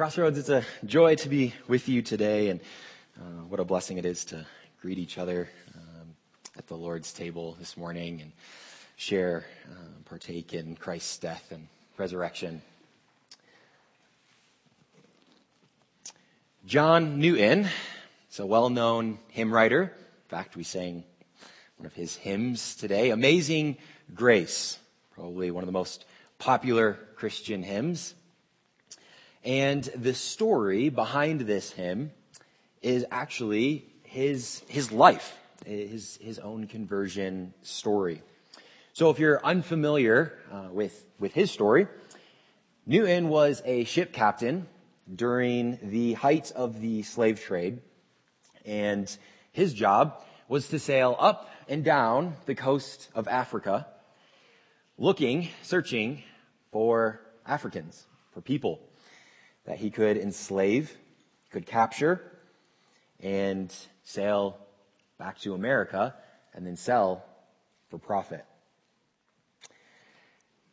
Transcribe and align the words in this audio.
Crossroads, 0.00 0.38
it's 0.38 0.48
a 0.48 0.64
joy 0.86 1.14
to 1.16 1.28
be 1.28 1.52
with 1.68 1.86
you 1.86 2.00
today, 2.00 2.48
and 2.48 2.60
uh, 3.20 3.44
what 3.50 3.60
a 3.60 3.64
blessing 3.66 3.98
it 3.98 4.06
is 4.06 4.24
to 4.24 4.46
greet 4.80 4.96
each 4.96 5.18
other 5.18 5.50
um, 5.74 6.14
at 6.56 6.66
the 6.68 6.74
Lord's 6.74 7.12
table 7.12 7.54
this 7.58 7.76
morning 7.76 8.22
and 8.22 8.32
share, 8.96 9.44
uh, 9.70 9.74
partake 10.06 10.54
in 10.54 10.74
Christ's 10.74 11.18
death 11.18 11.52
and 11.52 11.68
resurrection. 11.98 12.62
John 16.64 17.18
Newton 17.18 17.68
is 18.30 18.38
a 18.38 18.46
well-known 18.46 19.18
hymn 19.28 19.52
writer. 19.52 19.82
In 19.82 20.28
fact, 20.28 20.56
we 20.56 20.62
sang 20.62 21.04
one 21.76 21.84
of 21.84 21.92
his 21.92 22.16
hymns 22.16 22.74
today, 22.74 23.10
Amazing 23.10 23.76
Grace, 24.14 24.78
probably 25.14 25.50
one 25.50 25.62
of 25.62 25.68
the 25.68 25.72
most 25.72 26.06
popular 26.38 26.94
Christian 27.16 27.62
hymns. 27.62 28.14
And 29.44 29.84
the 29.84 30.12
story 30.12 30.90
behind 30.90 31.40
this 31.42 31.70
hymn 31.70 32.12
is 32.82 33.06
actually 33.10 33.86
his, 34.02 34.62
his 34.68 34.92
life, 34.92 35.36
his, 35.64 36.18
his 36.20 36.38
own 36.38 36.66
conversion 36.66 37.54
story. 37.62 38.22
So 38.92 39.08
if 39.08 39.18
you're 39.18 39.44
unfamiliar 39.44 40.38
uh, 40.52 40.68
with, 40.70 41.06
with 41.18 41.32
his 41.32 41.50
story, 41.50 41.86
Newton 42.86 43.28
was 43.28 43.62
a 43.64 43.84
ship 43.84 44.12
captain 44.12 44.66
during 45.14 45.78
the 45.82 46.14
height 46.14 46.52
of 46.52 46.80
the 46.80 47.02
slave 47.02 47.40
trade. 47.40 47.80
And 48.66 49.14
his 49.52 49.72
job 49.72 50.22
was 50.48 50.68
to 50.68 50.78
sail 50.78 51.16
up 51.18 51.48
and 51.66 51.82
down 51.82 52.34
the 52.44 52.54
coast 52.54 53.08
of 53.14 53.26
Africa, 53.26 53.86
looking, 54.98 55.48
searching 55.62 56.24
for 56.72 57.20
Africans, 57.46 58.06
for 58.32 58.42
people 58.42 58.80
that 59.64 59.78
he 59.78 59.90
could 59.90 60.16
enslave, 60.16 60.96
could 61.50 61.66
capture, 61.66 62.22
and 63.20 63.74
sail 64.04 64.58
back 65.18 65.38
to 65.38 65.54
America 65.54 66.14
and 66.54 66.66
then 66.66 66.76
sell 66.76 67.24
for 67.88 67.98
profit. 67.98 68.44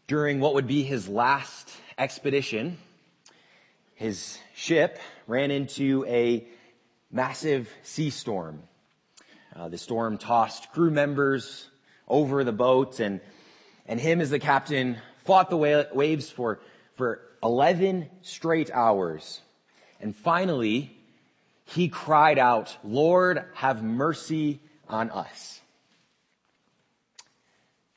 During 0.07 0.39
what 0.39 0.53
would 0.53 0.67
be 0.67 0.83
his 0.83 1.09
last 1.09 1.69
expedition, 1.97 2.77
his 3.95 4.39
ship 4.55 4.99
ran 5.27 5.51
into 5.51 6.05
a 6.07 6.47
massive 7.11 7.69
sea 7.83 8.09
storm. 8.09 8.63
Uh, 9.55 9.67
the 9.67 9.77
storm 9.77 10.17
tossed 10.17 10.71
crew 10.71 10.91
members 10.91 11.69
over 12.07 12.43
the 12.43 12.51
boat 12.51 12.99
and, 12.99 13.19
and 13.85 13.99
him 13.99 14.21
as 14.21 14.29
the 14.29 14.39
captain 14.39 14.97
fought 15.25 15.49
the 15.49 15.57
waves 15.93 16.29
for, 16.29 16.59
for 16.97 17.21
11 17.43 18.09
straight 18.23 18.69
hours. 18.71 19.41
And 20.01 20.15
finally, 20.15 20.97
he 21.63 21.87
cried 21.87 22.39
out, 22.39 22.75
Lord, 22.83 23.45
have 23.53 23.83
mercy 23.83 24.59
on 24.89 25.11
us. 25.11 25.61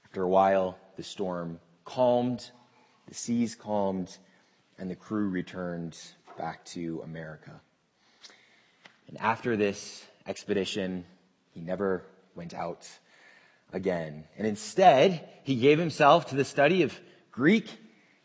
After 0.05 0.23
a 0.23 0.29
while, 0.29 0.79
the 0.97 1.03
storm 1.03 1.61
calmed, 1.85 2.51
the 3.09 3.15
seas 3.15 3.55
calmed, 3.55 4.17
and 4.79 4.91
the 4.91 4.97
crew 4.97 5.29
returned 5.29 5.97
back 6.37 6.65
to 6.67 7.01
America. 7.03 7.61
And 9.09 9.19
after 9.19 9.57
this 9.57 10.05
expedition, 10.27 11.05
he 11.53 11.61
never 11.61 12.05
went 12.35 12.55
out 12.55 12.89
again. 13.73 14.25
And 14.37 14.47
instead, 14.47 15.29
he 15.43 15.57
gave 15.57 15.79
himself 15.79 16.27
to 16.27 16.37
the 16.37 16.45
study 16.45 16.83
of 16.83 16.99
Greek 17.31 17.69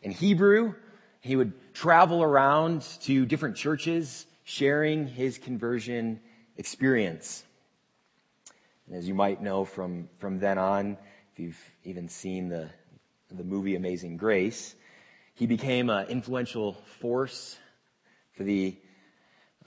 and 0.06 0.14
Hebrew 0.14 0.72
he 1.18 1.34
would 1.34 1.74
travel 1.74 2.22
around 2.22 2.82
to 3.02 3.26
different 3.26 3.56
churches 3.56 4.24
sharing 4.44 5.08
his 5.08 5.36
conversion 5.36 6.20
experience. 6.56 7.42
And 8.86 8.94
as 8.94 9.08
you 9.08 9.14
might 9.14 9.42
know 9.42 9.64
from, 9.64 10.08
from 10.18 10.38
then 10.38 10.58
on, 10.58 10.96
if 11.32 11.40
you've 11.40 11.60
even 11.82 12.08
seen 12.08 12.48
the, 12.48 12.70
the 13.32 13.42
movie 13.42 13.74
Amazing 13.74 14.16
Grace, 14.16 14.76
he 15.34 15.44
became 15.44 15.90
an 15.90 16.06
influential 16.06 16.74
force 17.00 17.58
for 18.30 18.44
the, 18.44 18.76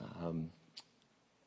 um, 0.00 0.48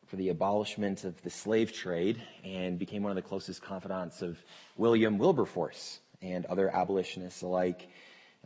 for 0.06 0.18
the 0.18 0.30
abolishment 0.30 1.04
of 1.04 1.20
the 1.24 1.32
slave 1.32 1.74
trade 1.74 2.22
and 2.46 2.78
became 2.78 3.02
one 3.02 3.12
of 3.12 3.16
the 3.16 3.24
closest 3.24 3.60
confidants 3.60 4.22
of 4.22 4.38
William 4.78 5.18
Wilberforce 5.18 6.00
and 6.22 6.46
other 6.46 6.70
abolitionists 6.70 7.42
alike 7.42 7.90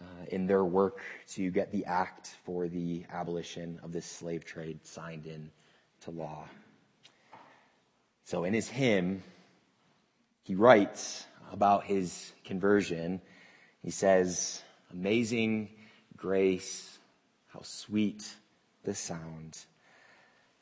uh, 0.01 0.25
in 0.29 0.47
their 0.47 0.63
work 0.63 1.01
to 1.29 1.49
get 1.51 1.71
the 1.71 1.85
act 1.85 2.35
for 2.45 2.67
the 2.67 3.05
abolition 3.11 3.79
of 3.83 3.91
this 3.91 4.05
slave 4.05 4.45
trade 4.45 4.79
signed 4.85 5.25
into 5.25 6.11
law. 6.11 6.45
So 8.25 8.43
in 8.43 8.53
his 8.53 8.67
hymn, 8.67 9.23
he 10.43 10.55
writes 10.55 11.25
about 11.51 11.85
his 11.85 12.33
conversion. 12.45 13.21
He 13.83 13.91
says, 13.91 14.61
Amazing 14.91 15.69
grace, 16.15 16.99
how 17.47 17.61
sweet 17.61 18.25
the 18.83 18.95
sound 18.95 19.57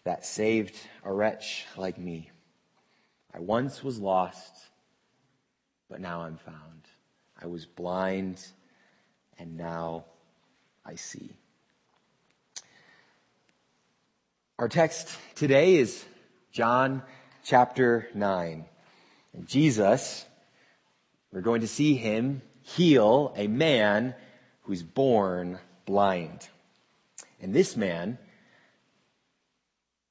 that 0.03 0.25
saved 0.25 0.75
a 1.03 1.11
wretch 1.11 1.65
like 1.77 1.97
me. 1.97 2.29
I 3.33 3.39
once 3.39 3.83
was 3.83 3.99
lost, 3.99 4.55
but 5.89 5.99
now 5.99 6.21
I'm 6.21 6.37
found. 6.37 6.87
I 7.41 7.47
was 7.47 7.65
blind 7.65 8.45
and 9.37 9.57
now 9.57 10.05
I 10.85 10.95
see. 10.95 11.31
Our 14.57 14.69
text 14.69 15.09
today 15.35 15.75
is 15.75 16.05
John 16.51 17.01
chapter 17.43 18.07
9. 18.13 18.65
And 19.33 19.47
Jesus, 19.47 20.25
we're 21.31 21.41
going 21.41 21.61
to 21.61 21.67
see 21.67 21.95
him 21.95 22.41
heal 22.61 23.33
a 23.35 23.47
man 23.47 24.15
who's 24.61 24.81
born 24.81 25.59
blind. 25.85 26.47
And 27.41 27.53
this 27.53 27.75
man 27.75 28.17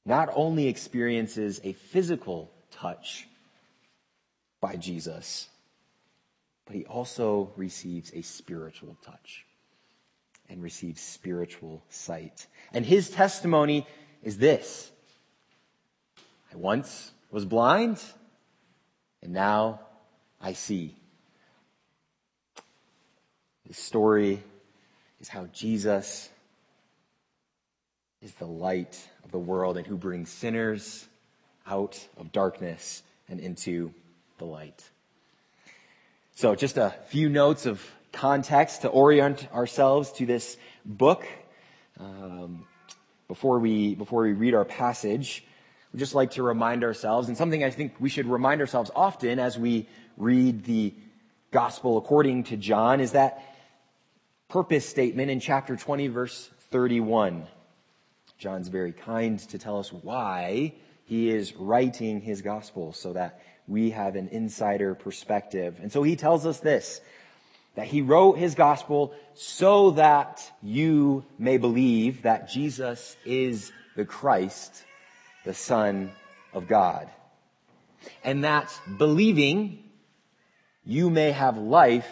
not 0.04 0.28
only 0.34 0.68
experiences 0.68 1.60
a 1.64 1.72
physical 1.72 2.50
touch 2.70 3.26
by 4.60 4.76
Jesus, 4.76 5.48
but 6.66 6.76
he 6.76 6.84
also 6.86 7.52
receives 7.56 8.12
a 8.14 8.22
spiritual 8.22 8.96
touch 9.04 9.44
and 10.48 10.62
receives 10.62 11.00
spiritual 11.00 11.82
sight. 11.88 12.46
And 12.72 12.84
his 12.84 13.10
testimony 13.10 13.86
is 14.22 14.38
this. 14.38 14.90
I 16.52 16.56
once 16.56 17.12
was 17.30 17.44
blind 17.44 18.00
and 19.22 19.32
now 19.32 19.80
I 20.40 20.52
see. 20.52 20.94
This 23.66 23.78
story 23.78 24.42
is 25.20 25.28
how 25.28 25.46
Jesus 25.46 26.28
is 28.20 28.32
the 28.34 28.46
light 28.46 29.08
of 29.24 29.32
the 29.32 29.38
world 29.38 29.76
and 29.76 29.86
who 29.86 29.96
brings 29.96 30.30
sinners 30.30 31.06
out 31.66 32.06
of 32.18 32.32
darkness 32.32 33.02
and 33.28 33.40
into 33.40 33.92
the 34.38 34.44
light. 34.44 34.90
So 36.36 36.56
just 36.56 36.78
a 36.78 36.92
few 37.06 37.28
notes 37.28 37.64
of 37.64 37.80
context 38.10 38.82
to 38.82 38.88
orient 38.88 39.46
ourselves 39.54 40.10
to 40.14 40.26
this 40.26 40.56
book. 40.84 41.24
Um, 42.00 42.66
before 43.28 43.60
we, 43.60 43.94
before 43.94 44.24
we 44.24 44.32
read 44.32 44.52
our 44.52 44.64
passage, 44.64 45.44
we'd 45.92 46.00
just 46.00 46.12
like 46.12 46.32
to 46.32 46.42
remind 46.42 46.82
ourselves, 46.82 47.28
and 47.28 47.36
something 47.36 47.62
I 47.62 47.70
think 47.70 47.94
we 48.00 48.08
should 48.08 48.26
remind 48.26 48.60
ourselves 48.60 48.90
often 48.96 49.38
as 49.38 49.56
we 49.56 49.88
read 50.16 50.64
the 50.64 50.92
gospel 51.52 51.98
according 51.98 52.42
to 52.44 52.56
John 52.56 52.98
is 52.98 53.12
that 53.12 53.40
purpose 54.48 54.88
statement 54.88 55.30
in 55.30 55.38
chapter 55.38 55.76
20 55.76 56.08
verse 56.08 56.50
31. 56.72 57.46
John's 58.38 58.66
very 58.66 58.92
kind 58.92 59.38
to 59.50 59.58
tell 59.58 59.78
us 59.78 59.92
why 59.92 60.74
he 61.04 61.30
is 61.30 61.54
writing 61.54 62.20
his 62.20 62.42
gospel 62.42 62.92
so 62.92 63.12
that 63.12 63.40
we 63.66 63.90
have 63.90 64.16
an 64.16 64.28
insider 64.28 64.94
perspective. 64.94 65.78
And 65.80 65.90
so 65.90 66.02
he 66.02 66.16
tells 66.16 66.46
us 66.46 66.60
this, 66.60 67.00
that 67.74 67.86
he 67.86 68.02
wrote 68.02 68.38
his 68.38 68.54
gospel 68.54 69.14
so 69.34 69.92
that 69.92 70.50
you 70.62 71.24
may 71.38 71.56
believe 71.56 72.22
that 72.22 72.50
Jesus 72.50 73.16
is 73.24 73.72
the 73.96 74.04
Christ, 74.04 74.84
the 75.44 75.54
Son 75.54 76.12
of 76.52 76.68
God. 76.68 77.08
And 78.22 78.44
that 78.44 78.70
believing 78.98 79.82
you 80.84 81.08
may 81.08 81.32
have 81.32 81.56
life 81.56 82.08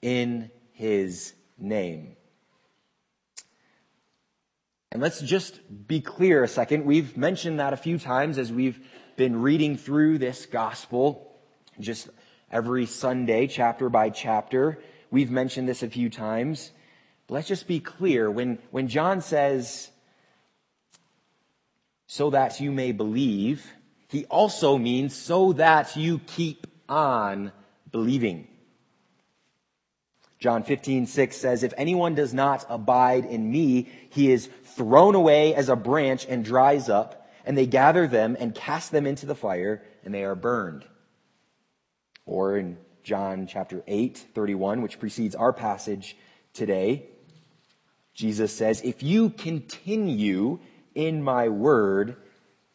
in 0.00 0.50
his 0.72 1.34
name. 1.58 2.16
And 4.92 5.02
let's 5.02 5.20
just 5.20 5.60
be 5.86 6.00
clear 6.00 6.42
a 6.42 6.48
second. 6.48 6.86
We've 6.86 7.16
mentioned 7.16 7.60
that 7.60 7.74
a 7.74 7.76
few 7.76 7.98
times 7.98 8.38
as 8.38 8.50
we've 8.50 8.80
been 9.16 9.40
reading 9.40 9.76
through 9.76 10.18
this 10.18 10.46
gospel 10.46 11.34
just 11.80 12.08
every 12.50 12.86
Sunday, 12.86 13.46
chapter 13.46 13.88
by 13.88 14.10
chapter. 14.10 14.78
We've 15.10 15.30
mentioned 15.30 15.68
this 15.68 15.82
a 15.82 15.88
few 15.88 16.10
times. 16.10 16.70
But 17.26 17.34
let's 17.34 17.48
just 17.48 17.66
be 17.66 17.80
clear. 17.80 18.30
When, 18.30 18.58
when 18.70 18.88
John 18.88 19.20
says 19.20 19.90
so 22.06 22.30
that 22.30 22.60
you 22.60 22.70
may 22.70 22.92
believe, 22.92 23.66
he 24.08 24.24
also 24.26 24.78
means 24.78 25.14
so 25.14 25.52
that 25.54 25.96
you 25.96 26.20
keep 26.20 26.66
on 26.88 27.52
believing. 27.90 28.48
John 30.38 30.62
15, 30.62 31.06
6 31.06 31.36
says, 31.36 31.62
If 31.62 31.72
anyone 31.76 32.14
does 32.14 32.34
not 32.34 32.66
abide 32.68 33.24
in 33.24 33.50
me, 33.50 33.88
he 34.10 34.30
is 34.30 34.48
thrown 34.76 35.14
away 35.14 35.54
as 35.54 35.68
a 35.68 35.76
branch 35.76 36.26
and 36.28 36.44
dries 36.44 36.88
up, 36.88 37.25
and 37.46 37.56
they 37.56 37.66
gather 37.66 38.08
them 38.08 38.36
and 38.38 38.54
cast 38.54 38.90
them 38.90 39.06
into 39.06 39.24
the 39.24 39.34
fire, 39.34 39.82
and 40.04 40.12
they 40.12 40.24
are 40.24 40.34
burned. 40.34 40.84
Or 42.26 42.58
in 42.58 42.76
John 43.04 43.46
chapter 43.46 43.84
8, 43.86 44.18
31, 44.34 44.82
which 44.82 44.98
precedes 44.98 45.36
our 45.36 45.52
passage 45.52 46.16
today, 46.52 47.06
Jesus 48.14 48.52
says, 48.52 48.82
If 48.82 49.02
you 49.02 49.30
continue 49.30 50.58
in 50.94 51.22
my 51.22 51.48
word, 51.48 52.16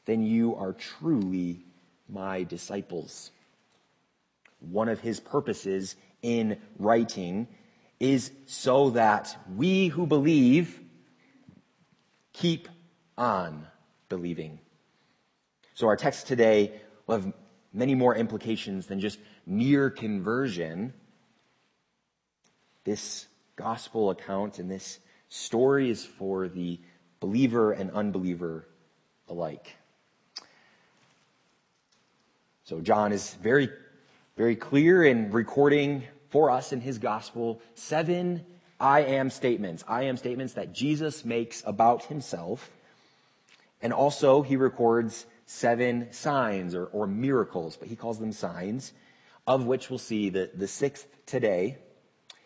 then 0.05 0.23
you 0.23 0.55
are 0.55 0.71
truly 0.71 1.65
my 2.07 2.43
disciples. 2.43 3.31
One 4.59 4.87
of 4.87 5.01
his 5.01 5.19
purposes 5.19 5.95
in 6.21 6.59
writing 6.79 7.47
is 7.99 8.31
so 8.45 8.91
that 8.91 9.35
we 9.55 9.87
who 9.87 10.07
believe 10.07 10.79
keep 12.33 12.69
on 13.17 13.67
believing. 14.11 14.59
So 15.73 15.87
our 15.87 15.95
text 15.95 16.27
today 16.27 16.81
will 17.07 17.15
have 17.15 17.33
many 17.73 17.95
more 17.95 18.13
implications 18.13 18.85
than 18.85 18.99
just 18.99 19.17
mere 19.47 19.89
conversion. 19.89 20.93
This 22.83 23.25
gospel 23.55 24.09
account 24.09 24.59
and 24.59 24.69
this 24.69 24.99
story 25.29 25.89
is 25.89 26.05
for 26.05 26.49
the 26.49 26.79
believer 27.21 27.71
and 27.71 27.89
unbeliever 27.91 28.67
alike. 29.29 29.77
So 32.65 32.81
John 32.81 33.13
is 33.13 33.33
very, 33.35 33.69
very 34.35 34.57
clear 34.57 35.05
in 35.05 35.31
recording 35.31 36.03
for 36.29 36.51
us 36.51 36.73
in 36.73 36.81
his 36.81 36.97
gospel 36.97 37.61
seven 37.75 38.45
I 38.81 39.01
am 39.01 39.29
statements. 39.29 39.83
I 39.87 40.03
am 40.05 40.17
statements 40.17 40.53
that 40.53 40.73
Jesus 40.73 41.23
makes 41.23 41.61
about 41.67 42.05
himself. 42.05 42.71
And 43.81 43.93
also 43.93 44.41
he 44.41 44.55
records 44.55 45.25
seven 45.45 46.11
signs 46.11 46.75
or, 46.75 46.85
or 46.85 47.07
miracles, 47.07 47.77
but 47.77 47.87
he 47.87 47.95
calls 47.95 48.19
them 48.19 48.31
signs, 48.31 48.93
of 49.47 49.65
which 49.65 49.89
we'll 49.89 49.99
see 49.99 50.29
the, 50.29 50.51
the 50.53 50.67
sixth 50.67 51.07
today. 51.25 51.77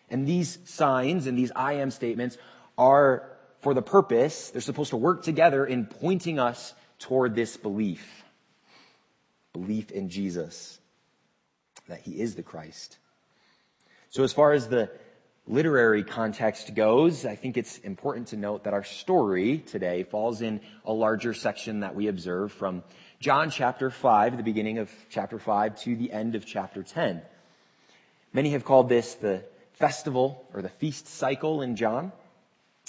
And 0.08 0.26
these 0.26 0.58
signs 0.64 1.26
and 1.26 1.38
these 1.38 1.52
I 1.54 1.74
am 1.74 1.90
statements 1.90 2.38
are 2.78 3.36
for 3.60 3.74
the 3.74 3.82
purpose, 3.82 4.50
they're 4.50 4.60
supposed 4.60 4.90
to 4.90 4.96
work 4.96 5.24
together 5.24 5.66
in 5.66 5.86
pointing 5.86 6.38
us 6.38 6.74
toward 6.98 7.34
this 7.34 7.56
belief. 7.56 8.24
Belief 9.52 9.90
in 9.90 10.08
Jesus, 10.08 10.78
that 11.88 12.00
he 12.00 12.20
is 12.20 12.34
the 12.34 12.42
Christ. 12.42 12.98
So 14.10 14.22
as 14.22 14.32
far 14.32 14.52
as 14.52 14.68
the 14.68 14.90
literary 15.46 16.02
context 16.02 16.74
goes, 16.74 17.24
I 17.24 17.36
think 17.36 17.56
it's 17.56 17.78
important 17.78 18.28
to 18.28 18.36
note 18.36 18.64
that 18.64 18.74
our 18.74 18.84
story 18.84 19.58
today 19.58 20.02
falls 20.02 20.42
in 20.42 20.60
a 20.84 20.92
larger 20.92 21.34
section 21.34 21.80
that 21.80 21.94
we 21.94 22.08
observe 22.08 22.52
from 22.52 22.82
John 23.20 23.50
chapter 23.50 23.90
5, 23.90 24.36
the 24.36 24.42
beginning 24.42 24.78
of 24.78 24.90
chapter 25.08 25.38
5 25.38 25.80
to 25.82 25.96
the 25.96 26.12
end 26.12 26.34
of 26.34 26.44
chapter 26.44 26.82
10. 26.82 27.22
Many 28.32 28.50
have 28.50 28.64
called 28.64 28.88
this 28.88 29.14
the 29.14 29.44
festival 29.74 30.44
or 30.52 30.62
the 30.62 30.68
feast 30.68 31.06
cycle 31.06 31.62
in 31.62 31.76
John. 31.76 32.12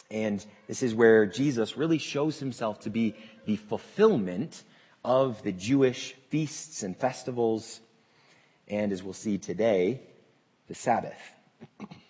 And 0.10 0.44
this 0.68 0.84
is 0.84 0.96
where 0.96 1.26
Jesus 1.26 1.78
really 1.78 1.98
shows 1.98 2.40
himself 2.40 2.82
to 2.82 2.90
be 2.90 3.16
the 3.46 3.58
fulfillment 3.58 4.64
of 5.04 5.44
the 5.44 5.52
Jewish 5.52 6.14
feasts 6.30 6.84
and 6.84 6.98
festivals, 6.98 7.82
and 8.68 8.92
as 8.92 9.04
we'll 9.04 9.14
see 9.14 9.38
today, 9.38 10.02
the 10.68 10.76
Sabbath. 10.76 11.20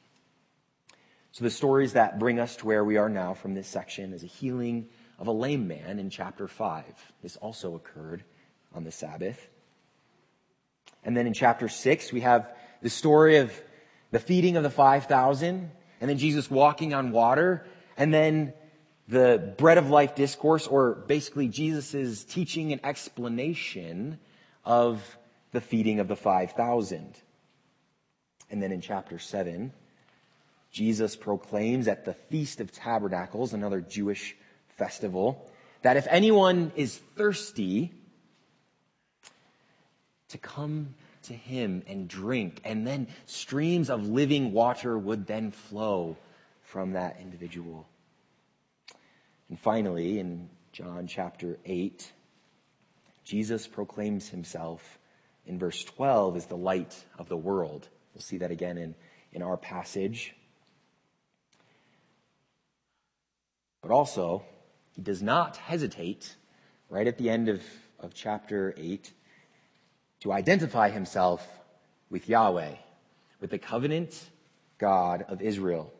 So 1.38 1.44
the 1.44 1.52
stories 1.52 1.94
that 1.94 2.18
bring 2.18 2.40
us 2.40 2.56
to 2.56 2.66
where 2.66 2.84
we 2.84 2.98
are 2.98 3.10
now 3.10 3.36
from 3.36 3.54
this 3.54 3.68
section 3.68 4.12
is 4.12 4.24
a 4.24 4.26
healing 4.26 4.88
of 5.20 5.28
a 5.28 5.32
lame 5.32 5.68
man 5.68 6.00
in 6.00 6.10
chapter 6.10 6.48
5. 6.48 6.84
This 7.22 7.36
also 7.36 7.76
occurred 7.76 8.24
on 8.74 8.84
the 8.84 8.92
Sabbath. 8.92 9.48
And 11.04 11.16
then 11.16 11.28
in 11.28 11.34
chapter 11.34 11.70
6, 11.70 12.12
we 12.12 12.22
have 12.22 12.52
the 12.82 12.90
story 12.90 13.38
of 13.38 13.54
the 14.10 14.18
feeding 14.18 14.58
of 14.58 14.64
the 14.64 14.72
5,000, 14.72 15.70
and 16.02 16.10
then 16.10 16.18
Jesus 16.18 16.50
walking 16.50 16.96
on 16.96 17.12
water, 17.12 17.68
and 17.98 18.12
then 18.12 18.54
the 19.08 19.54
bread 19.60 19.78
of 19.78 19.92
life 19.92 20.16
discourse, 20.16 20.66
or 20.66 20.96
basically 20.96 21.50
Jesus' 21.50 22.24
teaching 22.24 22.72
and 22.72 22.84
explanation 22.84 24.18
of 24.66 25.20
the 25.52 25.62
feeding 25.62 26.00
of 26.00 26.08
the 26.08 26.16
5,000. 26.16 27.16
And 28.50 28.64
then 28.64 28.72
in 28.72 28.82
chapter 28.82 29.20
7, 29.20 29.72
Jesus 30.78 31.16
proclaims 31.16 31.88
at 31.88 32.06
the 32.06 32.14
Feast 32.14 32.62
of 32.62 32.72
Tabernacles, 32.72 33.52
another 33.52 33.82
Jewish 33.82 34.36
festival, 34.68 35.50
that 35.82 35.98
if 35.98 36.06
anyone 36.08 36.72
is 36.76 37.00
thirsty, 37.16 37.92
to 40.30 40.38
come 40.38 40.94
to 41.24 41.34
him 41.34 41.82
and 41.88 42.08
drink, 42.08 42.62
and 42.64 42.86
then 42.86 43.08
streams 43.26 43.90
of 43.90 44.08
living 44.08 44.52
water 44.52 44.96
would 45.00 45.26
then 45.26 45.50
flow 45.50 46.16
from 46.62 46.92
that 46.92 47.18
individual. 47.20 47.88
And 49.50 49.60
finally, 49.60 50.20
in 50.20 50.48
John 50.74 51.08
chapter 51.08 51.58
8, 51.66 52.12
Jesus 53.24 53.66
proclaims 53.66 54.30
himself 54.30 55.00
in 55.48 55.58
verse 55.58 55.84
12 55.84 56.38
as 56.38 56.46
the 56.46 56.56
light 56.56 57.04
of 57.18 57.30
the 57.30 57.38
world. 57.38 57.90
We'll 58.14 58.22
see 58.22 58.38
that 58.38 58.52
again 58.52 58.78
in, 58.78 58.94
in 59.34 59.42
our 59.42 59.58
passage. 59.58 60.36
But 63.88 63.94
also, 63.94 64.44
he 64.92 65.02
does 65.02 65.24
not 65.24 65.56
hesitate 65.56 66.36
right 66.90 67.08
at 67.08 67.18
the 67.18 67.30
end 67.30 67.48
of, 67.48 67.64
of 68.02 68.14
chapter 68.14 68.74
8 68.76 69.14
to 70.20 70.34
identify 70.34 70.90
himself 70.90 71.48
with 72.10 72.28
Yahweh, 72.28 72.74
with 73.40 73.50
the 73.50 73.58
covenant 73.58 74.30
God 74.78 75.24
of 75.30 75.42
Israel. 75.42 75.94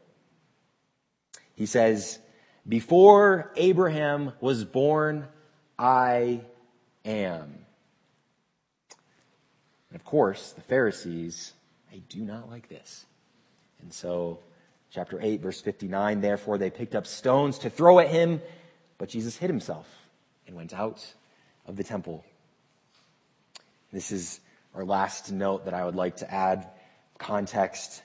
He 1.56 1.66
says, 1.66 2.20
Before 2.68 3.54
Abraham 3.56 4.34
was 4.42 4.66
born, 4.66 5.26
I 5.80 6.42
am. 7.06 7.66
And 9.90 9.96
of 9.96 10.04
course, 10.04 10.52
the 10.52 10.62
Pharisees, 10.62 11.54
they 11.90 12.00
do 12.00 12.20
not 12.20 12.50
like 12.50 12.68
this. 12.68 13.06
And 13.82 13.94
so, 13.94 14.40
chapter 14.92 15.20
8, 15.22 15.42
verse 15.42 15.62
59, 15.62 16.22
therefore 16.22 16.58
they 16.58 16.70
picked 16.70 16.96
up 16.96 17.06
stones 17.08 17.60
to 17.60 17.70
throw 17.70 18.00
at 18.00 18.10
him, 18.10 18.42
but 18.98 19.10
Jesus 19.10 19.38
hid 19.38 19.50
himself 19.50 19.88
and 20.48 20.56
went 20.56 20.74
out 20.74 21.06
of 21.66 21.76
the 21.76 21.84
temple. 21.84 22.24
This 23.92 24.12
is 24.12 24.40
our 24.74 24.86
last 24.86 25.32
note 25.32 25.66
that 25.66 25.74
I 25.74 25.86
would 25.86 25.96
like 25.96 26.18
to 26.18 26.34
add 26.34 26.68
context 27.18 28.02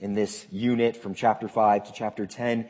in 0.00 0.14
this 0.14 0.46
unit 0.50 0.96
from 0.96 1.14
chapter 1.14 1.48
5 1.48 1.84
to 1.84 1.92
chapter 1.92 2.26
10 2.26 2.68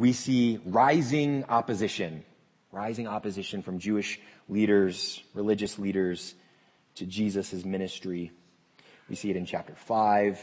we 0.00 0.14
see 0.14 0.58
rising 0.64 1.44
opposition, 1.50 2.24
rising 2.72 3.06
opposition 3.06 3.60
from 3.60 3.78
Jewish 3.78 4.18
leaders, 4.48 5.22
religious 5.34 5.78
leaders 5.78 6.34
to 6.94 7.04
Jesus' 7.04 7.66
ministry. 7.66 8.32
We 9.10 9.14
see 9.14 9.28
it 9.28 9.36
in 9.36 9.44
chapter 9.44 9.74
5. 9.74 10.40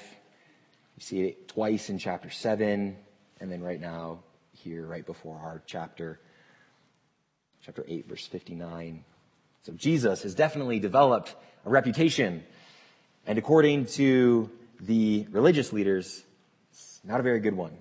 We 0.98 1.04
see 1.04 1.22
it 1.22 1.48
twice 1.48 1.92
in 1.92 2.00
chapter 2.00 2.32
7. 2.32 2.98
And 3.40 3.52
then 3.52 3.62
right 3.62 3.80
now, 3.80 4.24
here, 4.52 4.86
right 4.86 5.06
before 5.06 5.38
our 5.38 5.62
chapter, 5.68 6.20
chapter 7.62 7.86
8, 7.88 8.10
verse 8.10 8.26
59. 8.26 9.06
So 9.62 9.74
Jesus 9.74 10.24
has 10.24 10.34
definitely 10.34 10.80
developed 10.80 11.36
a 11.66 11.70
reputation. 11.70 12.44
And 13.28 13.38
according 13.38 13.86
to 13.88 14.50
the 14.80 15.28
religious 15.30 15.72
leaders, 15.72 16.24
it's 16.72 17.00
not 17.04 17.20
a 17.20 17.24
very 17.24 17.42
good 17.42 17.56
one. 17.56 17.78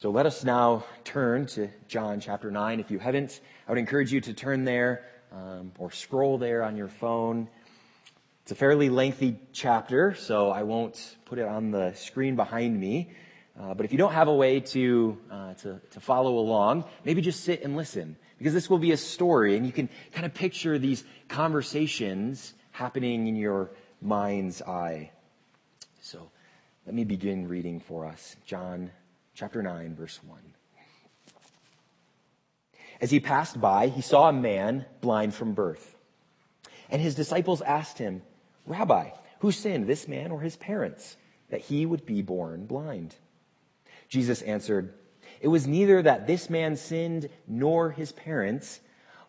So 0.00 0.10
let 0.10 0.26
us 0.26 0.42
now 0.42 0.84
turn 1.04 1.46
to 1.46 1.68
John 1.86 2.18
chapter 2.18 2.50
9. 2.50 2.80
If 2.80 2.90
you 2.90 2.98
haven't, 2.98 3.40
I 3.68 3.70
would 3.70 3.78
encourage 3.78 4.12
you 4.12 4.20
to 4.22 4.34
turn 4.34 4.64
there 4.64 5.04
um, 5.32 5.72
or 5.78 5.90
scroll 5.90 6.38
there 6.38 6.62
on 6.62 6.76
your 6.76 6.88
phone. 6.88 7.48
It's 8.42 8.52
a 8.52 8.54
fairly 8.54 8.88
lengthy 8.88 9.38
chapter, 9.52 10.14
so 10.14 10.50
I 10.50 10.64
won't 10.64 11.16
put 11.24 11.38
it 11.38 11.46
on 11.46 11.70
the 11.70 11.94
screen 11.94 12.36
behind 12.36 12.78
me. 12.78 13.10
Uh, 13.58 13.74
but 13.74 13.84
if 13.84 13.92
you 13.92 13.98
don't 13.98 14.12
have 14.12 14.28
a 14.28 14.34
way 14.34 14.60
to, 14.60 15.18
uh, 15.30 15.54
to, 15.54 15.80
to 15.90 16.00
follow 16.00 16.38
along, 16.38 16.84
maybe 17.04 17.20
just 17.20 17.44
sit 17.44 17.62
and 17.62 17.76
listen 17.76 18.16
because 18.38 18.54
this 18.54 18.68
will 18.68 18.78
be 18.78 18.92
a 18.92 18.96
story 18.96 19.56
and 19.56 19.66
you 19.66 19.72
can 19.72 19.88
kind 20.12 20.26
of 20.26 20.34
picture 20.34 20.78
these 20.78 21.04
conversations 21.28 22.54
happening 22.72 23.28
in 23.28 23.36
your 23.36 23.70
mind's 24.00 24.62
eye. 24.62 25.10
So 26.00 26.30
let 26.86 26.94
me 26.94 27.04
begin 27.04 27.46
reading 27.46 27.78
for 27.78 28.06
us. 28.06 28.36
John 28.44 28.90
chapter 29.34 29.62
9, 29.62 29.94
verse 29.94 30.18
1. 30.24 30.51
As 33.02 33.10
he 33.10 33.18
passed 33.18 33.60
by, 33.60 33.88
he 33.88 34.00
saw 34.00 34.28
a 34.28 34.32
man 34.32 34.86
blind 35.00 35.34
from 35.34 35.54
birth. 35.54 35.96
And 36.88 37.02
his 37.02 37.16
disciples 37.16 37.60
asked 37.60 37.98
him, 37.98 38.22
Rabbi, 38.64 39.10
who 39.40 39.50
sinned, 39.50 39.88
this 39.88 40.06
man 40.06 40.30
or 40.30 40.40
his 40.40 40.56
parents, 40.56 41.16
that 41.50 41.62
he 41.62 41.84
would 41.84 42.06
be 42.06 42.22
born 42.22 42.64
blind? 42.66 43.16
Jesus 44.08 44.40
answered, 44.42 44.94
It 45.40 45.48
was 45.48 45.66
neither 45.66 46.00
that 46.00 46.28
this 46.28 46.48
man 46.48 46.76
sinned 46.76 47.28
nor 47.48 47.90
his 47.90 48.12
parents, 48.12 48.78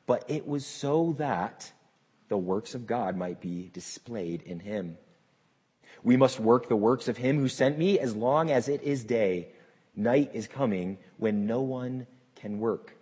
but 0.06 0.24
it 0.30 0.48
was 0.48 0.68
so 0.68 1.16
that 1.18 1.72
the 2.28 2.38
works 2.38 2.76
of 2.76 2.86
God 2.86 3.18
might 3.18 3.42
be 3.42 3.72
displayed 3.74 4.44
in 4.44 4.60
him. 4.60 5.00
We 6.04 6.16
must 6.16 6.40
work 6.40 6.70
the 6.70 6.76
works 6.76 7.08
of 7.08 7.18
him 7.18 7.40
who 7.40 7.48
sent 7.48 7.80
me 7.80 7.98
as 7.98 8.16
long 8.16 8.52
as 8.52 8.68
it 8.68 8.84
is 8.84 9.04
day. 9.04 9.48
Night 9.96 10.30
is 10.34 10.48
coming 10.48 11.00
when 11.18 11.48
no 11.48 11.62
one 11.62 12.06
can 12.36 12.60
work. 12.60 12.98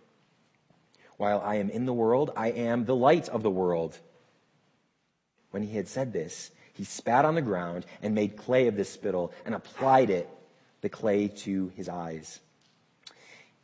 While 1.21 1.41
I 1.41 1.57
am 1.57 1.69
in 1.69 1.85
the 1.85 1.93
world, 1.93 2.31
I 2.35 2.47
am 2.47 2.85
the 2.85 2.95
light 2.95 3.29
of 3.29 3.43
the 3.43 3.51
world. 3.51 3.95
When 5.51 5.61
he 5.61 5.75
had 5.75 5.87
said 5.87 6.11
this, 6.11 6.49
he 6.73 6.83
spat 6.83 7.25
on 7.25 7.35
the 7.35 7.43
ground 7.43 7.85
and 8.01 8.15
made 8.15 8.35
clay 8.35 8.65
of 8.65 8.75
the 8.75 8.83
spittle 8.83 9.31
and 9.45 9.53
applied 9.53 10.09
it, 10.09 10.27
the 10.81 10.89
clay, 10.89 11.27
to 11.27 11.71
his 11.75 11.87
eyes 11.87 12.39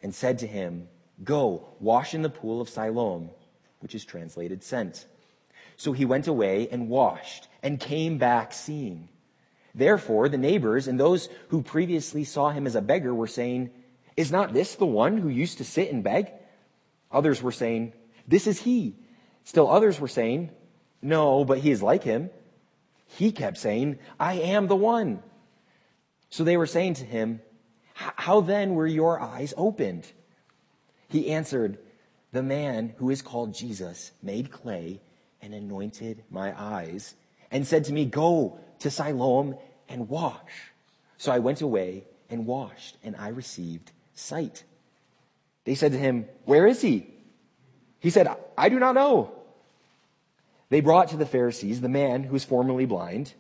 and 0.04 0.14
said 0.14 0.38
to 0.38 0.46
him, 0.46 0.88
Go, 1.24 1.70
wash 1.80 2.14
in 2.14 2.22
the 2.22 2.30
pool 2.30 2.62
of 2.62 2.70
Siloam, 2.70 3.32
which 3.80 3.96
is 3.96 4.06
translated 4.06 4.64
sent. 4.64 5.08
So 5.78 5.94
he 5.94 6.06
went 6.06 6.28
away 6.28 6.70
and 6.72 6.90
washed 6.90 7.48
and 7.64 7.80
came 7.80 8.20
back 8.20 8.54
seeing. 8.54 9.10
Therefore, 9.74 10.30
the 10.30 10.38
neighbors 10.38 10.88
and 10.88 11.00
those 11.00 11.28
who 11.48 11.64
previously 11.64 12.24
saw 12.24 12.52
him 12.52 12.68
as 12.68 12.76
a 12.76 12.84
beggar 12.84 13.16
were 13.16 13.26
saying, 13.26 13.72
Is 14.16 14.32
not 14.32 14.54
this 14.54 14.76
the 14.76 14.86
one 14.86 15.18
who 15.18 15.30
used 15.30 15.58
to 15.58 15.64
sit 15.64 15.92
and 15.92 16.04
beg? 16.04 16.28
Others 17.12 17.42
were 17.42 17.52
saying, 17.52 17.94
This 18.28 18.48
is 18.48 18.62
he. 18.62 18.96
Still 19.44 19.70
others 19.70 20.00
were 20.00 20.08
saying, 20.08 20.52
No, 21.02 21.46
but 21.46 21.60
he 21.60 21.72
is 21.72 21.82
like 21.82 22.04
him. 22.04 22.30
He 23.08 23.32
kept 23.32 23.58
saying, 23.58 24.00
I 24.20 24.34
am 24.34 24.68
the 24.68 24.76
one. 24.76 25.24
So 26.30 26.44
they 26.44 26.58
were 26.58 26.68
saying 26.68 26.96
to 26.96 27.06
him, 27.06 27.42
How 27.94 28.42
then 28.42 28.76
were 28.76 28.88
your 28.88 29.20
eyes 29.20 29.54
opened? 29.56 30.12
He 31.08 31.32
answered, 31.32 31.80
The 32.34 32.44
man 32.44 32.94
who 32.98 33.10
is 33.10 33.22
called 33.22 33.54
Jesus 33.54 34.12
made 34.22 34.52
clay 34.52 35.02
and 35.42 35.54
anointed 35.54 36.24
my 36.30 36.54
eyes 36.60 37.16
and 37.52 37.66
said 37.66 37.86
to 37.86 37.94
me, 37.94 38.06
Go 38.06 38.60
to 38.80 38.92
Siloam 38.92 39.56
and 39.88 40.10
wash. 40.10 40.74
So 41.18 41.32
I 41.32 41.40
went 41.40 41.62
away 41.62 42.04
and 42.30 42.46
washed, 42.46 42.98
and 43.04 43.16
I 43.16 43.30
received 43.30 43.92
sight. 44.14 44.64
They 45.68 45.76
said 45.76 45.92
to 45.92 45.98
him, 45.98 46.30
Where 46.46 46.66
is 46.66 46.82
he? 46.82 47.08
He 48.00 48.10
said, 48.10 48.34
I 48.58 48.70
do 48.70 48.80
not 48.80 48.96
know. 48.96 49.34
They 50.70 50.80
brought 50.80 51.10
to 51.10 51.18
the 51.18 51.26
Pharisees 51.26 51.82
the 51.82 51.90
man 51.90 52.24
who 52.24 52.32
was 52.32 52.46
formerly 52.46 52.86
blind. 52.86 53.34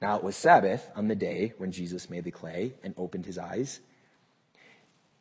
Now 0.00 0.16
it 0.16 0.24
was 0.24 0.34
Sabbath 0.34 0.84
on 0.96 1.06
the 1.06 1.14
day 1.14 1.52
when 1.58 1.70
Jesus 1.70 2.10
made 2.10 2.24
the 2.24 2.32
clay 2.32 2.74
and 2.82 2.94
opened 2.98 3.26
his 3.26 3.38
eyes. 3.38 3.78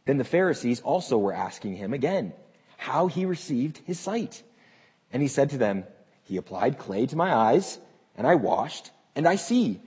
Then 0.06 0.18
the 0.18 0.24
Pharisees 0.24 0.82
also 0.82 1.20
were 1.20 1.32
asking 1.32 1.76
him 1.76 1.94
again 1.94 2.34
how 2.76 3.06
he 3.06 3.26
received 3.26 3.78
his 3.86 4.00
sight. 4.00 4.42
And 5.14 5.22
he 5.22 5.28
said 5.28 5.52
to 5.52 5.60
them, 5.60 5.84
He 6.24 6.38
applied 6.38 6.80
clay 6.80 7.06
to 7.06 7.16
my 7.16 7.32
eyes, 7.32 7.78
and 8.18 8.26
I 8.26 8.34
washed, 8.34 8.90
and 9.16 9.28
I 9.28 9.36
see. 9.36 9.80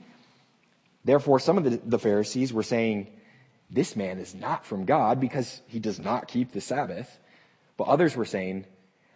Therefore, 1.05 1.41
some 1.41 1.59
of 1.59 1.65
the, 1.65 1.81
the, 1.85 1.99
Pharisees 1.99 2.53
were 2.53 2.63
saying, 2.63 3.09
This 3.71 3.97
man 3.97 4.19
is 4.19 4.35
not 4.35 4.67
from 4.67 4.85
God 4.85 5.21
because 5.21 5.63
he 5.67 5.79
does 5.79 5.99
not 5.99 6.29
keep 6.29 6.53
the 6.53 6.61
Sabbath. 6.61 7.19
But 7.77 7.89
others 7.89 8.17
were 8.17 8.25
saying, 8.25 8.67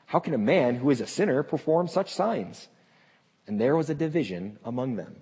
How 0.07 0.19
can 0.19 0.35
a 0.35 0.38
man 0.38 0.76
who 0.76 0.90
is 0.90 1.00
a 1.00 1.07
sinner 1.07 1.43
perform 1.43 1.88
such 1.88 2.12
signs? 2.12 2.69
And 3.47 3.61
there 3.61 3.76
was 3.76 3.88
a 3.88 3.95
division 3.95 4.59
among 4.64 4.97
them. 4.97 5.17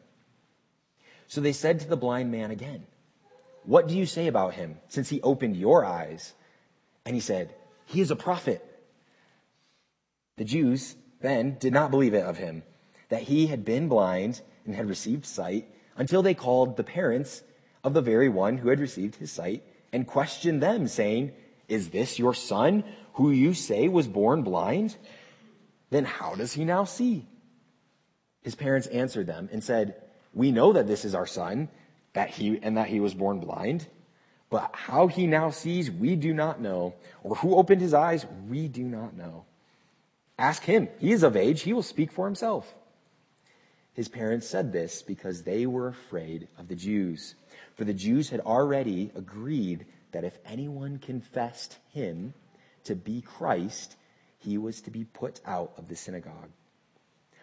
So 1.28 1.40
they 1.40 1.52
said 1.52 1.80
to 1.80 1.88
the 1.88 1.96
blind 1.96 2.30
man 2.30 2.50
again, 2.50 2.86
What 3.64 3.88
do 3.88 3.96
you 3.96 4.06
say 4.06 4.26
about 4.26 4.54
him 4.54 4.78
since 4.88 5.08
he 5.08 5.20
opened 5.22 5.56
your 5.56 5.84
eyes? 5.84 6.34
And 7.04 7.14
he 7.14 7.20
said, 7.20 7.54
He 7.84 8.00
is 8.00 8.10
a 8.10 8.16
prophet. 8.16 8.64
The 10.36 10.44
Jews 10.44 10.96
then 11.20 11.56
did 11.58 11.72
not 11.72 11.90
believe 11.90 12.14
it 12.14 12.24
of 12.24 12.36
him 12.36 12.62
that 13.08 13.22
he 13.22 13.46
had 13.46 13.64
been 13.64 13.88
blind 13.88 14.40
and 14.64 14.74
had 14.74 14.88
received 14.88 15.24
sight 15.24 15.68
until 15.96 16.22
they 16.22 16.34
called 16.34 16.76
the 16.76 16.84
parents 16.84 17.42
of 17.86 17.94
the 17.94 18.02
very 18.02 18.28
one 18.28 18.58
who 18.58 18.68
had 18.68 18.80
received 18.80 19.14
his 19.14 19.30
sight 19.30 19.62
and 19.92 20.08
questioned 20.08 20.60
them, 20.60 20.88
saying, 20.88 21.32
Is 21.68 21.90
this 21.90 22.18
your 22.18 22.34
son 22.34 22.82
who 23.14 23.30
you 23.30 23.54
say 23.54 23.86
was 23.86 24.08
born 24.08 24.42
blind? 24.42 24.96
Then 25.90 26.04
how 26.04 26.34
does 26.34 26.52
he 26.52 26.64
now 26.64 26.82
see? 26.82 27.26
His 28.42 28.56
parents 28.56 28.88
answered 28.88 29.28
them 29.28 29.48
and 29.52 29.62
said, 29.62 29.94
We 30.34 30.50
know 30.50 30.72
that 30.72 30.88
this 30.88 31.04
is 31.04 31.14
our 31.14 31.28
son, 31.28 31.68
that 32.12 32.30
he 32.30 32.58
and 32.60 32.76
that 32.76 32.88
he 32.88 32.98
was 32.98 33.14
born 33.14 33.38
blind. 33.38 33.86
But 34.50 34.70
how 34.72 35.06
he 35.06 35.28
now 35.28 35.50
sees, 35.50 35.88
we 35.88 36.16
do 36.16 36.34
not 36.34 36.60
know, 36.60 36.94
or 37.22 37.36
who 37.36 37.54
opened 37.54 37.80
his 37.80 37.94
eyes, 37.94 38.26
we 38.48 38.66
do 38.66 38.82
not 38.82 39.16
know. 39.16 39.44
Ask 40.36 40.64
him. 40.64 40.88
He 40.98 41.12
is 41.12 41.22
of 41.22 41.36
age. 41.36 41.62
He 41.62 41.72
will 41.72 41.84
speak 41.84 42.10
for 42.10 42.26
himself. 42.26 42.74
His 43.96 44.08
parents 44.08 44.46
said 44.46 44.72
this 44.72 45.02
because 45.02 45.42
they 45.42 45.66
were 45.66 45.88
afraid 45.88 46.48
of 46.58 46.68
the 46.68 46.74
Jews. 46.74 47.34
For 47.76 47.84
the 47.84 47.94
Jews 47.94 48.30
had 48.30 48.40
already 48.40 49.10
agreed 49.14 49.86
that 50.12 50.24
if 50.24 50.38
anyone 50.44 50.98
confessed 50.98 51.78
him 51.92 52.34
to 52.84 52.94
be 52.94 53.20
Christ, 53.20 53.96
he 54.38 54.58
was 54.58 54.80
to 54.82 54.90
be 54.90 55.04
put 55.04 55.40
out 55.46 55.72
of 55.76 55.88
the 55.88 55.96
synagogue. 55.96 56.50